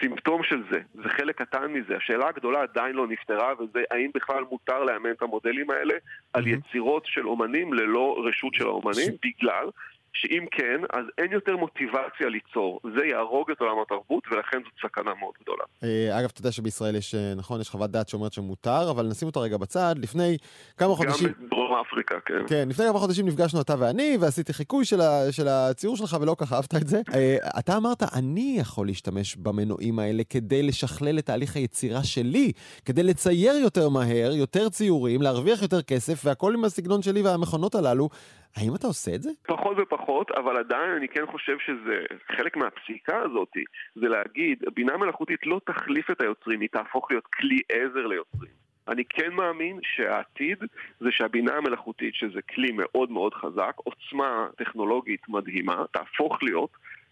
[0.00, 1.96] סימפטום של זה, זה חלק קטן מזה.
[1.96, 5.94] השאלה הגדולה עדיין לא נפתרה, וזה האם בכלל מותר לאמן את המודלים האלה
[6.32, 9.66] על יצירות של אומנים ללא רשות של האומנים, בגלל
[10.12, 12.80] שאם כן, אז אין יותר מוטיבציה ליצור.
[12.96, 15.64] זה יהרוג את עולם התרבות, ולכן זאת סכנה מאוד גדולה.
[15.82, 19.28] אה, אגב, אתה יודע שבישראל יש, אה, נכון, יש חוות דעת שאומרת שמותר, אבל נשים
[19.28, 19.94] אותה רגע בצד.
[19.98, 20.36] לפני
[20.76, 21.28] כמה חודשים...
[21.28, 22.46] גם בדרום אפריקה, כן.
[22.46, 26.36] כן, לפני כמה חודשים נפגשנו אתה ואני, ועשיתי חיקוי של, ה, של הציור שלך, ולא
[26.38, 27.00] כך אהבת את זה.
[27.14, 32.52] אה, אתה אמרת, אני יכול להשתמש במנועים האלה כדי לשכלל את תהליך היצירה שלי,
[32.84, 38.08] כדי לצייר יותר מהר, יותר ציורים, להרוויח יותר כסף, והכל עם הסגנון שלי והמכונות הללו.
[38.56, 39.30] האם אתה עושה את זה?
[39.46, 42.04] פחות ופחות, אבל עדיין אני כן חושב שזה
[42.36, 43.48] חלק מהפסיקה הזאת,
[43.94, 48.62] זה להגיד, בינה מלאכותית לא תחליף את היוצרים, היא תהפוך להיות כלי עזר ליוצרים.
[48.88, 50.58] אני כן מאמין שהעתיד
[51.00, 56.70] זה שהבינה המלאכותית, שזה כלי מאוד מאוד חזק, עוצמה טכנולוגית מדהימה, תהפוך להיות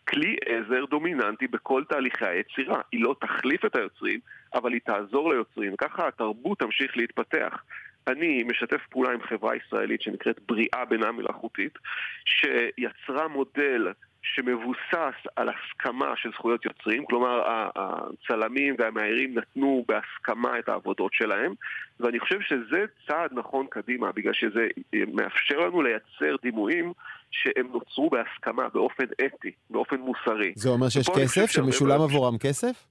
[0.08, 2.80] כלי עזר דומיננטי בכל תהליכי היצירה.
[2.92, 4.20] היא לא תחליף את היוצרים,
[4.54, 7.62] אבל היא תעזור ליוצרים, וככה התרבות תמשיך להתפתח.
[8.10, 11.78] אני משתף פעולה עם חברה ישראלית שנקראת בריאה בינה מלאכותית,
[12.24, 13.88] שיצרה מודל
[14.22, 17.42] שמבוסס על הסכמה של זכויות יוצרים, כלומר
[17.76, 21.54] הצלמים והמאיירים נתנו בהסכמה את העבודות שלהם,
[22.00, 24.66] ואני חושב שזה צעד נכון קדימה, בגלל שזה
[25.12, 26.92] מאפשר לנו לייצר דימויים
[27.30, 30.52] שהם נוצרו בהסכמה, באופן אתי, באופן מוסרי.
[30.56, 31.50] זה אומר שיש כסף?
[31.50, 32.89] שמשולם עבורם כסף?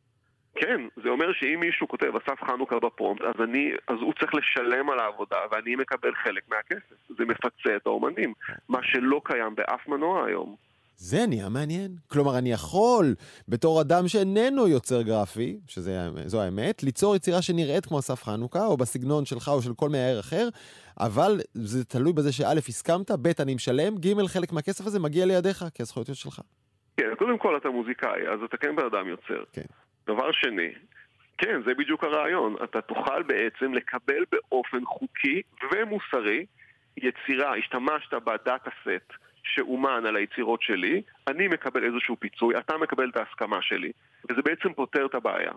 [0.60, 4.90] כן, זה אומר שאם מישהו כותב אסף חנוכה בפרומפט, אז, אני, אז הוא צריך לשלם
[4.90, 6.96] על העבודה ואני מקבל חלק מהכסף.
[7.18, 8.34] זה מפצה את האומנים,
[8.70, 10.56] מה שלא קיים באף מנוע היום.
[10.96, 11.92] זה נהיה מעניין.
[12.08, 13.16] כלומר, אני יכול,
[13.48, 19.26] בתור אדם שאיננו יוצר גרפי, שזו האמת, ליצור יצירה שנראית כמו אסף חנוכה, או בסגנון
[19.26, 20.48] שלך או של כל מאייר אחר,
[21.00, 25.66] אבל זה תלוי בזה שא', הסכמת, ב', אני משלם, ג', חלק מהכסף הזה מגיע לידיך,
[25.74, 26.42] כי הזכויות שלך.
[26.98, 29.44] כן, קודם כל אתה מוזיקאי, אז אתה כן בן אדם יוצר.
[29.54, 29.62] כן.
[30.14, 30.72] דבר שני,
[31.38, 32.56] כן, זה בדיוק הרעיון.
[32.64, 35.42] אתה תוכל בעצם לקבל באופן חוקי
[35.72, 36.46] ומוצרי
[36.98, 43.18] יצירה, השתמשת בדאטה סט שאומן על היצירות שלי, אני מקבל איזשהו פיצוי, אתה מקבל את
[43.18, 43.92] ההסכמה שלי,
[44.30, 45.52] וזה בעצם פותר את הבעיה.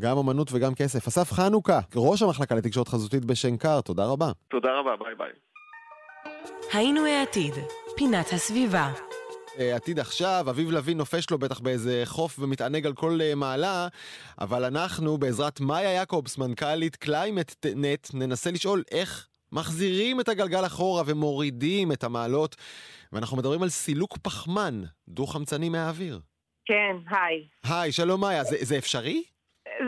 [0.00, 1.06] גם אמנות וגם כסף.
[1.06, 4.26] אסף חנוכה, ראש המחלקה לתקשורת חזותית בשנקר, תודה רבה.
[4.48, 5.32] תודה רבה, ביי ביי.
[6.72, 7.54] היינו העתיד,
[7.96, 8.88] פינת הסביבה.
[9.58, 13.88] אה, עתיד עכשיו, אביב לביא נופש לו בטח באיזה חוף ומתענג על כל אה, מעלה,
[14.40, 21.02] אבל אנחנו, בעזרת מאיה יעקובס, מנכ"לית קליימט נט, ננסה לשאול איך מחזירים את הגלגל אחורה
[21.06, 22.56] ומורידים את המעלות,
[23.12, 26.20] ואנחנו מדברים על סילוק פחמן דו-חמצני מהאוויר.
[26.64, 27.48] כן, היי.
[27.64, 29.22] היי, שלום מאיה, זה, זה אפשרי?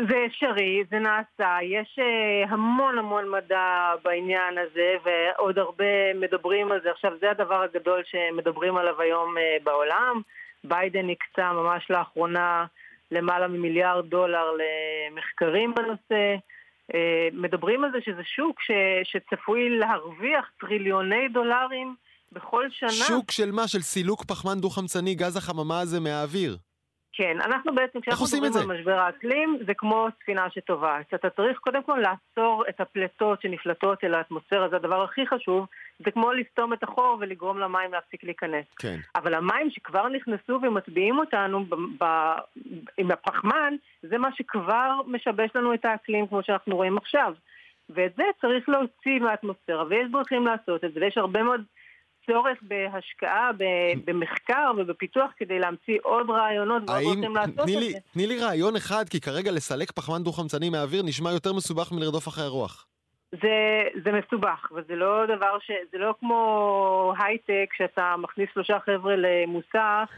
[0.08, 6.80] זה אפשרי, זה נעשה, יש uh, המון המון מדע בעניין הזה ועוד הרבה מדברים על
[6.82, 6.90] זה.
[6.90, 10.20] עכשיו זה הדבר הגדול שמדברים עליו היום uh, בעולם.
[10.64, 12.64] ביידן הקצה ממש לאחרונה
[13.10, 16.36] למעלה ממיליארד דולר למחקרים בנושא.
[16.92, 16.96] Uh,
[17.32, 18.70] מדברים על זה שזה שוק ש,
[19.04, 21.94] שצפוי להרוויח טריליוני דולרים
[22.32, 22.90] בכל שנה.
[22.90, 23.68] שוק של מה?
[23.68, 26.56] של סילוק פחמן דו-חמצני, גז החממה הזה מהאוויר.
[27.16, 31.14] כן, אנחנו בעצם, כשאנחנו מדברים על משבר האקלים, זה כמו ספינה שטובעת.
[31.14, 35.66] אתה צריך קודם כל לעצור את הפליטות שנפלטות אל האטמוספירה, זה הדבר הכי חשוב.
[36.04, 38.64] זה כמו לסתום את החור ולגרום למים להפסיק להיכנס.
[38.78, 38.96] כן.
[39.16, 42.38] אבל המים שכבר נכנסו ומטביעים אותנו ב- ב-
[42.96, 47.34] עם הפחמן, זה מה שכבר משבש לנו את האקלים כמו שאנחנו רואים עכשיו.
[47.90, 51.60] ואת זה צריך להוציא מהאטמוספירה, ויש דרכים לעשות את זה, ויש הרבה מאוד
[52.26, 53.50] צורך בהשקעה,
[54.04, 57.98] במחקר ובפיתוח כדי להמציא עוד רעיונות ועוד דרכים לעשות את זה.
[58.12, 62.44] תני לי רעיון אחד, כי כרגע לסלק פחמן דו-חמצני מהאוויר נשמע יותר מסובך מלרדוף אחרי
[62.44, 62.86] הרוח.
[63.42, 65.70] זה, זה מסובך, וזה לא דבר ש...
[65.92, 70.10] זה לא כמו הייטק שאתה מכניס שלושה חבר'ה למוסך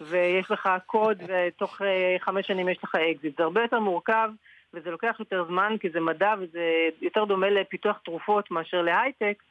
[0.00, 3.36] ויש לך קוד ותוך אה, חמש שנים יש לך אקזיט.
[3.36, 4.30] זה הרבה יותר מורכב
[4.74, 9.42] וזה לוקח יותר זמן כי זה מדע וזה יותר דומה לפיתוח תרופות מאשר להייטק.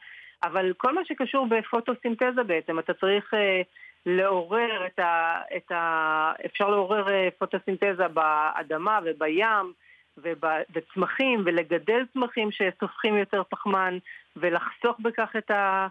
[0.43, 3.61] אבל כל מה שקשור בפוטוסינתזה בעצם, אתה צריך אה,
[4.05, 6.31] לעורר את ה, את ה...
[6.45, 9.73] אפשר לעורר אה, פוטוסינתזה באדמה ובים
[10.17, 13.97] ובצמחים ולגדל צמחים שסופחים יותר פחמן
[14.35, 15.87] ולחסוך בכך את ה...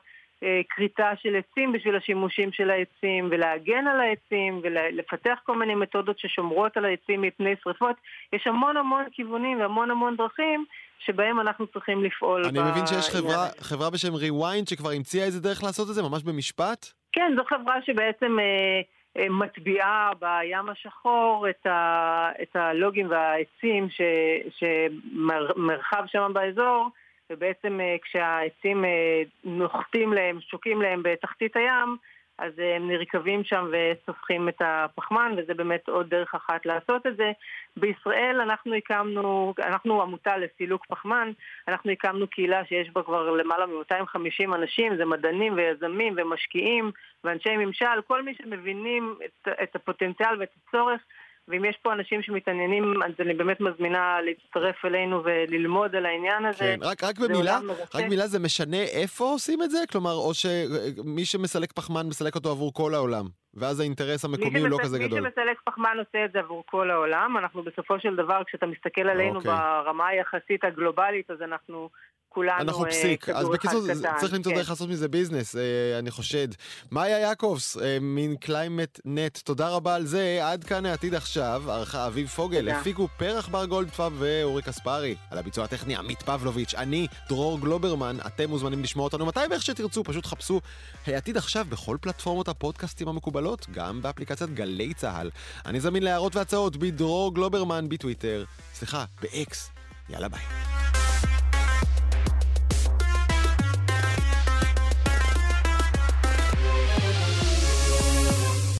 [0.71, 6.77] כריתה של עצים בשביל השימושים של העצים ולהגן על העצים ולפתח כל מיני מתודות ששומרות
[6.77, 7.97] על העצים מפני שרפות.
[8.33, 10.65] יש המון המון כיוונים והמון המון דרכים
[10.99, 12.45] שבהם אנחנו צריכים לפעול.
[12.45, 16.23] אני מבין שיש חברה, חברה בשם Rewind שכבר המציאה איזה דרך לעשות את זה, ממש
[16.23, 16.87] במשפט?
[17.13, 18.81] כן, זו חברה שבעצם אה,
[19.17, 24.01] אה, מטביעה בים השחור את, ה, את הלוגים והעצים ש,
[24.59, 26.89] שמרחב שם באזור.
[27.31, 31.97] ובעצם אה, כשהעצים אה, נוחתים להם, שוקים להם בתחתית הים,
[32.39, 37.33] אז הם נרקבים שם וסופחים את הפחמן, וזה באמת עוד דרך אחת לעשות את זה.
[37.77, 41.31] בישראל אנחנו הקמנו, אנחנו עמותה לסילוק פחמן,
[41.69, 46.91] אנחנו הקמנו קהילה שיש בה כבר למעלה מ-250 אנשים, זה מדענים ויזמים ומשקיעים
[47.25, 51.01] ואנשי ממשל, כל מי שמבינים את, את הפוטנציאל ואת הצורך.
[51.49, 56.59] ואם יש פה אנשים שמתעניינים, אז אני באמת מזמינה להצטרף אלינו וללמוד על העניין הזה.
[56.59, 57.59] כן, רק, רק במילה,
[57.95, 59.79] רק במילה זה משנה איפה עושים את זה?
[59.91, 63.25] כלומר, או שמי שמסלק פחמן מסלק אותו עבור כל העולם,
[63.55, 65.21] ואז האינטרס המקומי הוא לא כזה גדול.
[65.21, 67.37] מי שמסלק פחמן עושה את זה עבור כל העולם.
[67.39, 69.51] אנחנו בסופו של דבר, כשאתה מסתכל עלינו אוקיי.
[69.51, 71.89] ברמה היחסית הגלובלית, אז אנחנו...
[72.37, 73.29] כולנו אנחנו אה, פסיק.
[73.29, 73.87] אז בקיצור,
[74.21, 74.59] צריך למצוא כן.
[74.59, 76.49] דרך לעשות מזה ביזנס, אה, אני חושד.
[76.93, 80.41] מאיה יעקובס, אה, מן Climate Net, תודה רבה על זה.
[80.43, 82.69] עד כאן העתיד עכשיו, ערכה אביב פוגל.
[82.69, 85.15] הפיקו פרח בר גולדפאב ואורי קספרי.
[85.31, 90.05] על הביצוע הטכני עמית פבלוביץ', אני דרור גלוברמן, אתם מוזמנים לשמוע אותנו מתי ואיך שתרצו,
[90.05, 90.61] פשוט חפשו
[91.07, 95.31] העתיד עכשיו בכל פלטפורמות הפודקאסטים המקובלות, גם באפליקציית גלי צה"ל.
[95.67, 99.71] אני זמין להערות והצעות בדרור גלוברמן בטוויטר, סליחה, ב X.
[100.09, 100.43] יאללה ביי.